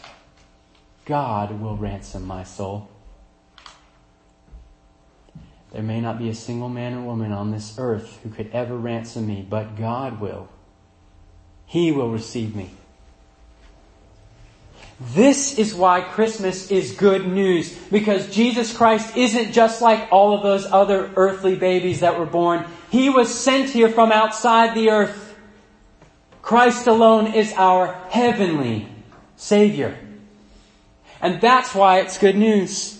God 1.05 1.61
will 1.61 1.77
ransom 1.77 2.25
my 2.25 2.43
soul. 2.43 2.89
There 5.71 5.83
may 5.83 6.01
not 6.01 6.17
be 6.17 6.29
a 6.29 6.35
single 6.35 6.69
man 6.69 6.95
or 6.95 7.01
woman 7.01 7.31
on 7.31 7.51
this 7.51 7.75
earth 7.77 8.19
who 8.23 8.29
could 8.29 8.49
ever 8.51 8.75
ransom 8.75 9.27
me, 9.27 9.45
but 9.47 9.77
God 9.77 10.19
will. 10.19 10.49
He 11.65 11.91
will 11.91 12.09
receive 12.09 12.55
me. 12.55 12.71
This 15.13 15.57
is 15.57 15.73
why 15.73 16.01
Christmas 16.01 16.69
is 16.69 16.91
good 16.91 17.25
news, 17.25 17.75
because 17.89 18.29
Jesus 18.33 18.75
Christ 18.75 19.15
isn't 19.15 19.51
just 19.51 19.81
like 19.81 20.09
all 20.11 20.35
of 20.35 20.43
those 20.43 20.65
other 20.65 21.11
earthly 21.15 21.55
babies 21.55 22.01
that 22.01 22.19
were 22.19 22.25
born. 22.25 22.65
He 22.91 23.09
was 23.09 23.33
sent 23.33 23.69
here 23.69 23.89
from 23.89 24.11
outside 24.11 24.75
the 24.75 24.89
earth 24.89 25.20
Christ 26.41 26.87
alone 26.87 27.33
is 27.33 27.53
our 27.53 27.93
heavenly 28.09 28.87
Savior. 29.35 29.97
And 31.21 31.39
that's 31.39 31.75
why 31.75 31.99
it's 31.99 32.17
good 32.17 32.35
news. 32.35 32.99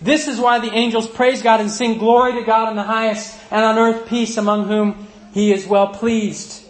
This 0.00 0.28
is 0.28 0.40
why 0.40 0.58
the 0.58 0.72
angels 0.72 1.06
praise 1.06 1.42
God 1.42 1.60
and 1.60 1.70
sing 1.70 1.98
glory 1.98 2.34
to 2.34 2.42
God 2.42 2.70
in 2.70 2.76
the 2.76 2.82
highest 2.82 3.38
and 3.50 3.64
on 3.64 3.78
earth 3.78 4.08
peace 4.08 4.36
among 4.36 4.66
whom 4.66 5.08
He 5.32 5.52
is 5.52 5.66
well 5.66 5.88
pleased. 5.88 6.64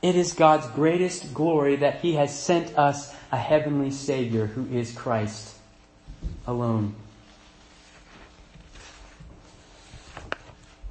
It 0.00 0.16
is 0.16 0.32
God's 0.32 0.66
greatest 0.68 1.34
glory 1.34 1.76
that 1.76 2.00
He 2.00 2.14
has 2.14 2.38
sent 2.38 2.78
us 2.78 3.14
a 3.32 3.36
heavenly 3.36 3.90
Savior 3.90 4.46
who 4.46 4.66
is 4.66 4.92
Christ 4.92 5.54
alone. 6.46 6.94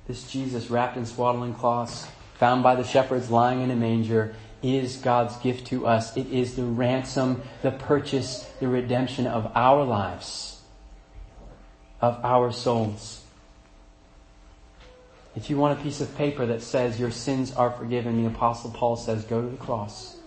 This 0.08 0.30
Jesus 0.30 0.70
wrapped 0.70 0.98
in 0.98 1.06
swaddling 1.06 1.54
cloths 1.54 2.08
found 2.36 2.64
by 2.64 2.76
the 2.76 2.84
shepherds 2.84 3.30
lying 3.30 3.62
in 3.62 3.72
a 3.72 3.76
manger 3.76 4.36
is 4.64 4.98
God's 4.98 5.36
gift 5.38 5.68
to 5.68 5.86
us. 5.86 6.16
It 6.16 6.28
is 6.28 6.56
the 6.56 6.64
ransom, 6.64 7.42
the 7.62 7.72
purchase, 7.72 8.50
the 8.60 8.68
redemption 8.68 9.28
of 9.28 9.52
our 9.56 9.84
lives, 9.84 10.62
of 12.02 12.20
our 12.24 12.52
souls. 12.52 13.24
If 15.36 15.50
you 15.50 15.58
want 15.58 15.80
a 15.80 15.84
piece 15.84 16.00
of 16.00 16.16
paper 16.16 16.46
that 16.46 16.62
says 16.62 17.00
your 17.00 17.12
sins 17.12 17.54
are 17.54 17.72
forgiven, 17.72 18.24
the 18.24 18.30
apostle 18.30 18.72
Paul 18.72 18.96
says 18.96 19.26
go 19.26 19.42
to 19.42 19.48
the 19.48 19.58
cross. 19.58 20.18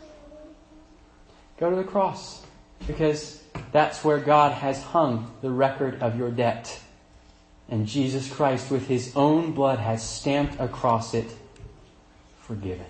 Go 1.58 1.70
to 1.70 1.76
the 1.76 1.84
cross 1.84 2.44
because 2.86 3.42
that's 3.72 4.04
where 4.04 4.18
God 4.18 4.52
has 4.52 4.82
hung 4.82 5.32
the 5.40 5.50
record 5.50 6.02
of 6.02 6.18
your 6.18 6.30
debt. 6.30 6.78
And 7.68 7.86
Jesus 7.86 8.30
Christ 8.30 8.70
with 8.70 8.86
his 8.86 9.12
own 9.16 9.52
blood 9.52 9.78
has 9.78 10.06
stamped 10.06 10.60
across 10.60 11.14
it 11.14 11.26
forgiven. 12.46 12.87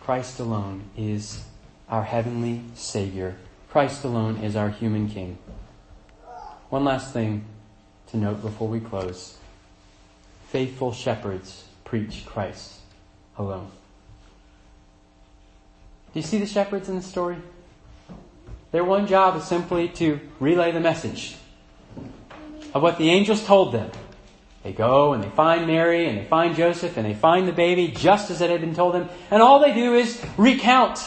Christ 0.00 0.40
alone 0.40 0.84
is 0.96 1.44
our 1.88 2.02
heavenly 2.02 2.62
Savior. 2.74 3.36
Christ 3.70 4.04
alone 4.04 4.36
is 4.36 4.56
our 4.56 4.70
human 4.70 5.08
King. 5.08 5.36
One 6.70 6.84
last 6.84 7.12
thing 7.12 7.44
to 8.08 8.16
note 8.16 8.40
before 8.40 8.68
we 8.68 8.80
close. 8.80 9.36
Faithful 10.48 10.92
shepherds 10.92 11.64
preach 11.84 12.24
Christ 12.24 12.80
alone. 13.36 13.70
Do 16.14 16.20
you 16.20 16.22
see 16.22 16.38
the 16.38 16.46
shepherds 16.46 16.88
in 16.88 16.96
the 16.96 17.02
story? 17.02 17.36
Their 18.72 18.84
one 18.84 19.06
job 19.06 19.36
is 19.36 19.44
simply 19.44 19.88
to 19.90 20.18
relay 20.40 20.72
the 20.72 20.80
message 20.80 21.36
of 22.72 22.82
what 22.82 22.96
the 22.96 23.10
angels 23.10 23.44
told 23.44 23.72
them. 23.72 23.90
They 24.66 24.72
go 24.72 25.12
and 25.12 25.22
they 25.22 25.28
find 25.28 25.68
Mary 25.68 26.08
and 26.08 26.18
they 26.18 26.24
find 26.24 26.56
Joseph 26.56 26.96
and 26.96 27.06
they 27.06 27.14
find 27.14 27.46
the 27.46 27.52
baby 27.52 27.86
just 27.86 28.32
as 28.32 28.40
it 28.40 28.50
had 28.50 28.60
been 28.60 28.74
told 28.74 28.94
them. 28.94 29.08
And 29.30 29.40
all 29.40 29.60
they 29.60 29.72
do 29.72 29.94
is 29.94 30.20
recount 30.36 30.98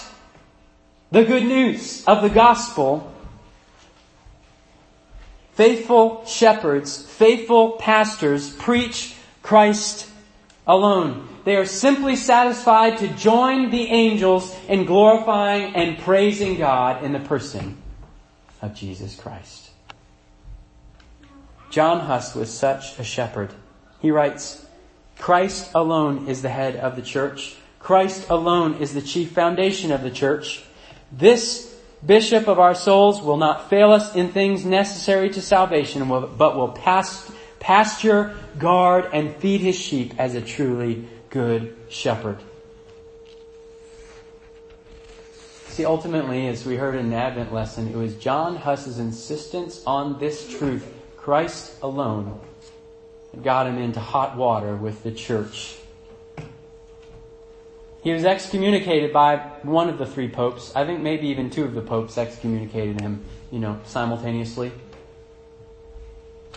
the 1.11 1.25
good 1.25 1.43
news 1.43 2.05
of 2.07 2.21
the 2.21 2.29
gospel. 2.29 3.13
Faithful 5.55 6.23
shepherds, 6.25 7.03
faithful 7.05 7.71
pastors 7.71 8.49
preach 8.49 9.13
Christ 9.43 10.09
alone. 10.65 11.27
They 11.43 11.57
are 11.57 11.65
simply 11.65 12.15
satisfied 12.15 12.99
to 12.99 13.09
join 13.09 13.71
the 13.71 13.87
angels 13.87 14.55
in 14.69 14.85
glorifying 14.85 15.75
and 15.75 15.97
praising 15.97 16.55
God 16.55 17.03
in 17.03 17.11
the 17.11 17.19
person 17.19 17.75
of 18.61 18.73
Jesus 18.73 19.17
Christ. 19.17 19.68
John 21.69 22.01
Huss 22.01 22.34
was 22.36 22.51
such 22.51 22.97
a 22.97 23.03
shepherd. 23.03 23.51
He 24.01 24.12
writes, 24.12 24.65
Christ 25.17 25.71
alone 25.75 26.27
is 26.27 26.41
the 26.41 26.49
head 26.49 26.75
of 26.75 26.95
the 26.95 27.01
church. 27.01 27.55
Christ 27.79 28.29
alone 28.29 28.75
is 28.75 28.93
the 28.93 29.01
chief 29.01 29.32
foundation 29.32 29.91
of 29.91 30.01
the 30.01 30.12
church. 30.12 30.63
This 31.12 31.75
bishop 32.05 32.47
of 32.47 32.60
our 32.60 32.75
souls 32.75 33.21
will 33.21 33.38
not 33.38 33.69
fail 33.69 33.91
us 33.91 34.15
in 34.15 34.29
things 34.29 34.65
necessary 34.65 35.29
to 35.32 35.41
salvation, 35.41 36.08
but 36.08 36.55
will 36.55 36.69
pasture, 37.60 38.36
guard, 38.58 39.10
and 39.12 39.36
feed 39.36 39.62
his 39.62 39.77
sheep 39.77 40.13
as 40.17 40.36
a 40.36 40.41
truly 40.41 41.08
good 41.29 41.75
shepherd. 41.89 42.39
See, 45.67 45.86
ultimately, 45.86 46.47
as 46.47 46.65
we 46.65 46.75
heard 46.75 46.95
in 46.95 47.13
Advent 47.13 47.53
lesson, 47.53 47.88
it 47.88 47.95
was 47.95 48.15
John 48.15 48.55
Huss's 48.55 48.99
insistence 48.99 49.82
on 49.86 50.19
this 50.19 50.47
truth, 50.58 50.86
Christ 51.29 51.81
alone, 51.83 52.39
got 53.43 53.67
him 53.67 53.77
into 53.77 53.99
hot 53.99 54.35
water 54.35 54.75
with 54.75 55.03
the 55.03 55.11
church 55.11 55.75
he 58.01 58.11
was 58.11 58.23
excommunicated 58.23 59.11
by 59.11 59.37
one 59.63 59.89
of 59.89 59.97
the 59.97 60.05
three 60.05 60.29
popes. 60.29 60.73
I 60.75 60.85
think 60.85 61.01
maybe 61.01 61.27
even 61.27 61.49
two 61.49 61.65
of 61.65 61.73
the 61.73 61.81
popes 61.81 62.17
excommunicated 62.17 63.01
him, 63.01 63.23
you 63.51 63.59
know, 63.59 63.79
simultaneously. 63.85 64.71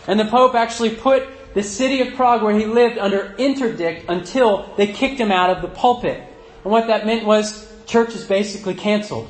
And 0.07 0.19
the 0.19 0.25
pope 0.25 0.55
actually 0.55 0.95
put 0.95 1.27
the 1.53 1.63
city 1.63 2.01
of 2.01 2.13
Prague 2.13 2.43
where 2.43 2.57
he 2.57 2.65
lived 2.65 2.97
under 2.97 3.35
interdict 3.37 4.09
until 4.09 4.73
they 4.77 4.87
kicked 4.87 5.19
him 5.19 5.31
out 5.31 5.49
of 5.49 5.61
the 5.61 5.67
pulpit. 5.67 6.23
And 6.63 6.71
what 6.71 6.87
that 6.87 7.05
meant 7.05 7.25
was 7.25 7.69
church 7.85 8.15
is 8.15 8.23
basically 8.23 8.73
canceled. 8.73 9.29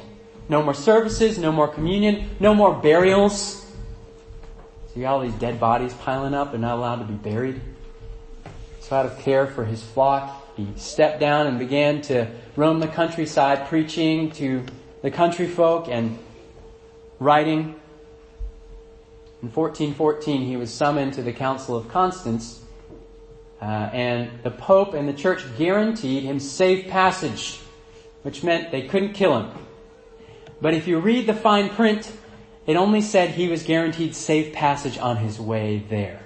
No 0.50 0.62
more 0.62 0.74
services, 0.74 1.40
no 1.40 1.52
more 1.52 1.68
communion, 1.68 2.30
no 2.40 2.54
more 2.54 2.74
burials. 2.74 3.63
So 4.94 5.00
you 5.00 5.06
got 5.08 5.16
all 5.16 5.22
these 5.22 5.34
dead 5.34 5.60
bodies 5.60 5.92
piling 5.96 6.36
up 6.36 6.54
and 6.54 6.62
not 6.62 6.78
allowed 6.78 6.98
to 6.98 7.06
be 7.06 7.16
buried. 7.16 7.60
So 8.82 8.96
out 8.96 9.08
of 9.08 9.18
care 9.18 9.48
for 9.48 9.66
his 9.66 9.82
flock, 9.82 10.56
he 10.56 10.68
stepped 10.76 11.20
down 11.20 11.48
and 11.48 11.58
began 11.58 12.02
to 12.04 12.28
roam 12.56 12.80
the 12.80 12.88
countryside 12.88 13.68
preaching 13.70 14.30
to 14.34 14.64
the 15.02 15.10
country 15.10 15.48
folk 15.48 15.88
and 15.88 16.20
writing. 17.18 17.74
In 19.42 19.50
1414, 19.50 20.46
he 20.46 20.58
was 20.58 20.72
summoned 20.72 21.14
to 21.14 21.24
the 21.24 21.34
Council 21.34 21.76
of 21.76 21.90
Constance, 21.90 22.62
uh, 23.64 23.66
and 23.66 24.30
the 24.44 24.52
Pope 24.52 24.94
and 24.94 25.10
the 25.10 25.14
Church 25.14 25.44
guaranteed 25.58 26.22
him 26.22 26.40
safe 26.40 26.88
passage, 26.88 27.60
which 28.22 28.44
meant 28.44 28.70
they 28.70 28.84
couldn't 28.84 29.14
kill 29.14 29.40
him. 29.40 29.50
But 30.62 30.76
if 30.76 30.88
you 30.88 31.00
read 31.00 31.26
the 31.26 31.34
fine 31.34 31.70
print, 31.70 32.12
it 32.66 32.76
only 32.76 33.02
said 33.02 33.32
he 33.32 33.48
was 33.48 33.64
guaranteed 33.64 34.16
safe 34.16 34.54
passage 34.54 34.98
on 34.98 35.18
his 35.18 35.40
way 35.40 35.84
there. 35.90 36.22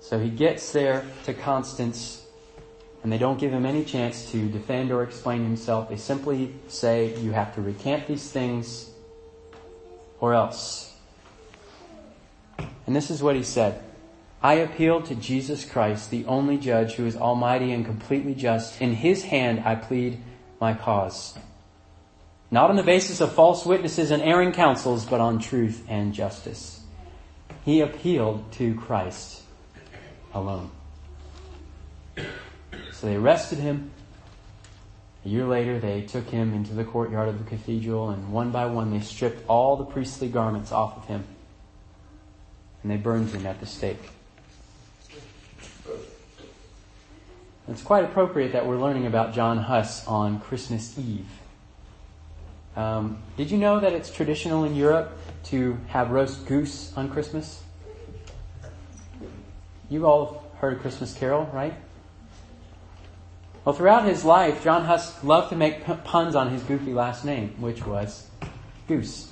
So 0.00 0.18
he 0.18 0.30
gets 0.30 0.72
there 0.72 1.04
to 1.24 1.34
Constance, 1.34 2.24
and 3.02 3.12
they 3.12 3.18
don't 3.18 3.38
give 3.38 3.52
him 3.52 3.66
any 3.66 3.84
chance 3.84 4.30
to 4.32 4.48
defend 4.48 4.90
or 4.90 5.02
explain 5.02 5.42
himself. 5.42 5.90
They 5.90 5.96
simply 5.96 6.54
say, 6.66 7.14
You 7.20 7.32
have 7.32 7.54
to 7.56 7.60
recant 7.60 8.06
these 8.06 8.30
things, 8.30 8.90
or 10.18 10.32
else. 10.32 10.94
And 12.86 12.96
this 12.96 13.10
is 13.10 13.22
what 13.22 13.36
he 13.36 13.42
said 13.42 13.82
I 14.42 14.54
appeal 14.54 15.02
to 15.02 15.14
Jesus 15.14 15.64
Christ, 15.64 16.10
the 16.10 16.24
only 16.24 16.56
judge 16.56 16.94
who 16.94 17.04
is 17.04 17.16
almighty 17.16 17.72
and 17.72 17.84
completely 17.84 18.34
just. 18.34 18.80
In 18.80 18.94
his 18.94 19.24
hand 19.24 19.62
I 19.64 19.74
plead 19.74 20.22
my 20.60 20.74
cause. 20.74 21.36
Not 22.50 22.70
on 22.70 22.76
the 22.76 22.82
basis 22.82 23.20
of 23.20 23.34
false 23.34 23.66
witnesses 23.66 24.10
and 24.10 24.22
erring 24.22 24.52
counsels, 24.52 25.04
but 25.04 25.20
on 25.20 25.38
truth 25.38 25.84
and 25.88 26.14
justice. 26.14 26.80
He 27.64 27.80
appealed 27.80 28.50
to 28.52 28.74
Christ 28.74 29.42
alone. 30.32 30.70
So 32.16 33.06
they 33.06 33.16
arrested 33.16 33.58
him. 33.58 33.90
A 35.24 35.28
year 35.28 35.44
later, 35.44 35.78
they 35.78 36.02
took 36.02 36.28
him 36.30 36.54
into 36.54 36.72
the 36.72 36.84
courtyard 36.84 37.28
of 37.28 37.38
the 37.38 37.44
cathedral, 37.44 38.10
and 38.10 38.32
one 38.32 38.50
by 38.50 38.66
one, 38.66 38.90
they 38.90 39.00
stripped 39.00 39.46
all 39.46 39.76
the 39.76 39.84
priestly 39.84 40.28
garments 40.28 40.72
off 40.72 40.96
of 40.96 41.04
him. 41.04 41.24
And 42.82 42.90
they 42.90 42.96
burned 42.96 43.30
him 43.30 43.44
at 43.46 43.60
the 43.60 43.66
stake. 43.66 44.10
It's 47.68 47.82
quite 47.82 48.04
appropriate 48.04 48.52
that 48.52 48.66
we're 48.66 48.78
learning 48.78 49.04
about 49.04 49.34
John 49.34 49.58
Huss 49.58 50.06
on 50.06 50.40
Christmas 50.40 50.98
Eve. 50.98 51.28
Um, 52.76 53.18
did 53.36 53.50
you 53.50 53.58
know 53.58 53.80
that 53.80 53.92
it's 53.92 54.10
traditional 54.10 54.64
in 54.64 54.74
Europe 54.74 55.18
to 55.44 55.78
have 55.88 56.10
roast 56.10 56.46
goose 56.46 56.92
on 56.96 57.10
Christmas? 57.10 57.62
You 59.90 60.06
all 60.06 60.44
heard 60.58 60.80
Christmas 60.80 61.14
Carol, 61.14 61.48
right? 61.52 61.74
Well, 63.64 63.74
throughout 63.74 64.04
his 64.04 64.24
life, 64.24 64.64
John 64.64 64.84
Huss 64.84 65.22
loved 65.22 65.50
to 65.50 65.56
make 65.56 65.84
puns 66.04 66.34
on 66.34 66.50
his 66.50 66.62
goofy 66.62 66.92
last 66.92 67.24
name, 67.24 67.54
which 67.58 67.84
was 67.84 68.26
Goose. 68.86 69.30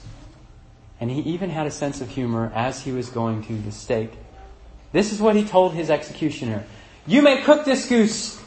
And 1.00 1.10
he 1.10 1.20
even 1.22 1.50
had 1.50 1.66
a 1.66 1.70
sense 1.70 2.00
of 2.00 2.08
humor 2.08 2.52
as 2.54 2.82
he 2.82 2.92
was 2.92 3.08
going 3.08 3.44
to 3.44 3.56
the 3.56 3.72
stake. 3.72 4.12
This 4.92 5.12
is 5.12 5.20
what 5.20 5.36
he 5.36 5.44
told 5.44 5.74
his 5.74 5.90
executioner. 5.90 6.64
You 7.06 7.22
may 7.22 7.42
cook 7.42 7.64
this 7.64 7.88
goose, 7.88 8.40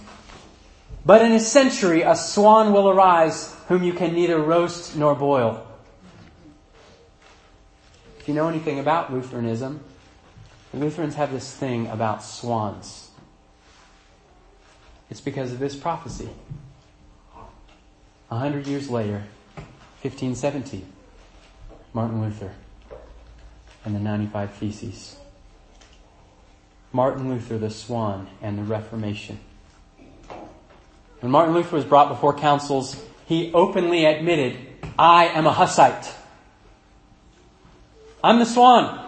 but 1.06 1.22
in 1.22 1.32
a 1.32 1.40
century 1.40 2.02
a 2.02 2.16
swan 2.16 2.74
will 2.74 2.90
arise 2.90 3.56
whom 3.70 3.84
you 3.84 3.94
can 3.94 4.14
neither 4.14 4.40
roast 4.40 4.98
nor 4.98 5.14
boil. 5.14 5.66
If 8.20 8.28
you 8.28 8.34
know 8.34 8.50
anything 8.50 8.80
about 8.80 9.14
Lutheranism, 9.14 9.80
the 10.72 10.80
Lutherans 10.80 11.16
have 11.16 11.32
this 11.32 11.56
thing 11.56 11.86
about 11.88 12.24
swans. 12.24 13.12
It's 15.12 15.22
because 15.22 15.52
of 15.54 15.60
this 15.60 15.76
prophecy. 15.76 16.30
A 18.32 18.38
hundred 18.38 18.66
years 18.66 18.90
later, 18.90 19.24
1517, 20.02 20.92
Martin 21.94 22.22
Luther 22.22 22.52
and 23.86 23.96
the 23.96 24.00
95 24.00 24.52
Theses. 24.54 25.16
Martin 26.92 27.30
Luther, 27.30 27.60
the 27.60 27.70
swan, 27.70 28.30
and 28.42 28.58
the 28.58 28.64
Reformation. 28.64 29.40
When 31.20 31.32
Martin 31.32 31.54
Luther 31.54 31.76
was 31.76 31.86
brought 31.86 32.10
before 32.10 32.34
councils, 32.34 33.00
he 33.30 33.54
openly 33.54 34.06
admitted, 34.06 34.58
I 34.98 35.28
am 35.28 35.46
a 35.46 35.54
Hussite. 35.54 36.16
I'm 38.24 38.40
the 38.40 38.46
swan. 38.46 39.08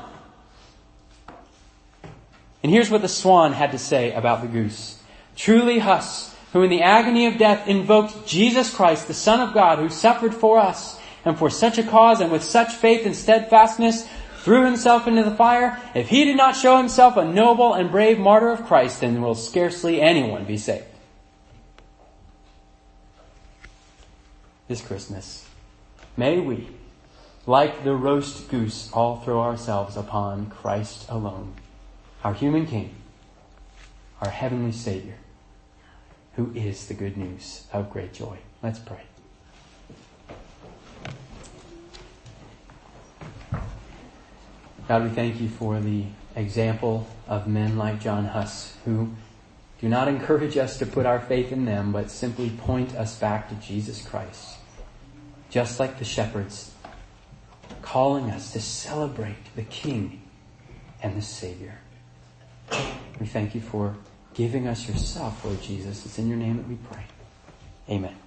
And 2.62 2.72
here's 2.72 2.92
what 2.92 3.02
the 3.02 3.10
swan 3.10 3.54
had 3.54 3.72
to 3.72 3.80
say 3.80 4.14
about 4.14 4.44
the 4.44 4.48
goose. 4.48 5.02
Truly 5.36 5.80
Huss, 5.80 6.36
who 6.54 6.62
in 6.62 6.70
the 6.70 6.84
agony 6.84 7.26
of 7.26 7.40
death 7.40 7.68
invoked 7.68 8.28
Jesus 8.28 8.72
Christ, 8.72 9.08
the 9.08 9.16
Son 9.16 9.40
of 9.40 9.56
God, 9.56 9.80
who 9.80 9.90
suffered 9.90 10.36
for 10.36 10.60
us, 10.60 11.00
and 11.26 11.36
for 11.36 11.50
such 11.50 11.80
a 11.80 11.84
cause 11.84 12.22
and 12.22 12.32
with 12.32 12.44
such 12.44 12.76
faith 12.76 13.08
and 13.08 13.16
steadfastness, 13.16 14.08
threw 14.44 14.66
himself 14.66 15.08
into 15.08 15.24
the 15.24 15.36
fire, 15.36 15.82
if 15.96 16.10
he 16.10 16.26
did 16.26 16.38
not 16.38 16.56
show 16.56 16.78
himself 16.78 17.18
a 17.18 17.26
noble 17.26 17.74
and 17.74 17.90
brave 17.90 18.20
martyr 18.20 18.52
of 18.52 18.68
Christ, 18.68 19.02
then 19.02 19.20
will 19.20 19.34
scarcely 19.34 20.00
anyone 20.00 20.46
be 20.46 20.58
saved. 20.58 20.91
This 24.72 24.82
Christmas, 24.82 25.46
may 26.16 26.40
we, 26.40 26.70
like 27.46 27.84
the 27.84 27.94
roast 27.94 28.50
goose, 28.50 28.90
all 28.94 29.18
throw 29.18 29.42
ourselves 29.42 29.98
upon 29.98 30.50
Christ 30.50 31.08
alone 31.10 31.56
our 32.24 32.34
human 32.34 32.66
King, 32.66 32.96
our 34.22 34.30
heavenly 34.30 34.72
Savior, 34.72 35.18
who 36.38 36.54
is 36.56 36.86
the 36.86 36.94
good 36.94 37.18
news 37.18 37.66
of 37.74 37.92
great 37.92 38.14
joy. 38.14 38.38
Let's 38.64 38.80
pray. 38.80 39.02
God, 44.88 45.04
we 45.04 45.10
thank 45.10 45.42
you 45.42 45.50
for 45.50 45.82
the 45.82 46.06
example 46.38 47.08
of 47.28 47.46
men 47.46 47.78
like 47.78 48.00
John 48.00 48.24
Huss 48.24 48.78
who 48.86 49.12
do 49.82 49.90
not 49.90 50.08
encourage 50.08 50.56
us 50.58 50.78
to 50.78 50.86
put 50.86 51.08
our 51.08 51.20
faith 51.20 51.52
in 51.52 51.66
them, 51.66 51.92
but 51.92 52.12
simply 52.12 52.52
point 52.52 52.96
us 52.96 53.20
back 53.20 53.50
to 53.50 53.56
Jesus 53.56 54.02
Christ. 54.02 54.60
Just 55.52 55.80
like 55.80 56.00
the 56.00 56.06
shepherds, 56.06 56.72
calling 57.82 58.32
us 58.32 58.54
to 58.54 58.62
celebrate 58.62 59.54
the 59.56 59.64
King 59.64 60.22
and 61.04 61.16
the 61.16 61.22
Savior. 61.22 61.78
We 63.20 63.28
thank 63.28 63.54
you 63.54 63.62
for 63.62 63.98
giving 64.34 64.66
us 64.66 64.88
yourself, 64.88 65.44
Lord 65.44 65.62
Jesus. 65.62 66.06
It's 66.06 66.18
in 66.18 66.30
your 66.30 66.38
name 66.38 66.58
that 66.58 66.68
we 66.68 66.76
pray. 66.76 67.04
Amen. 67.90 68.21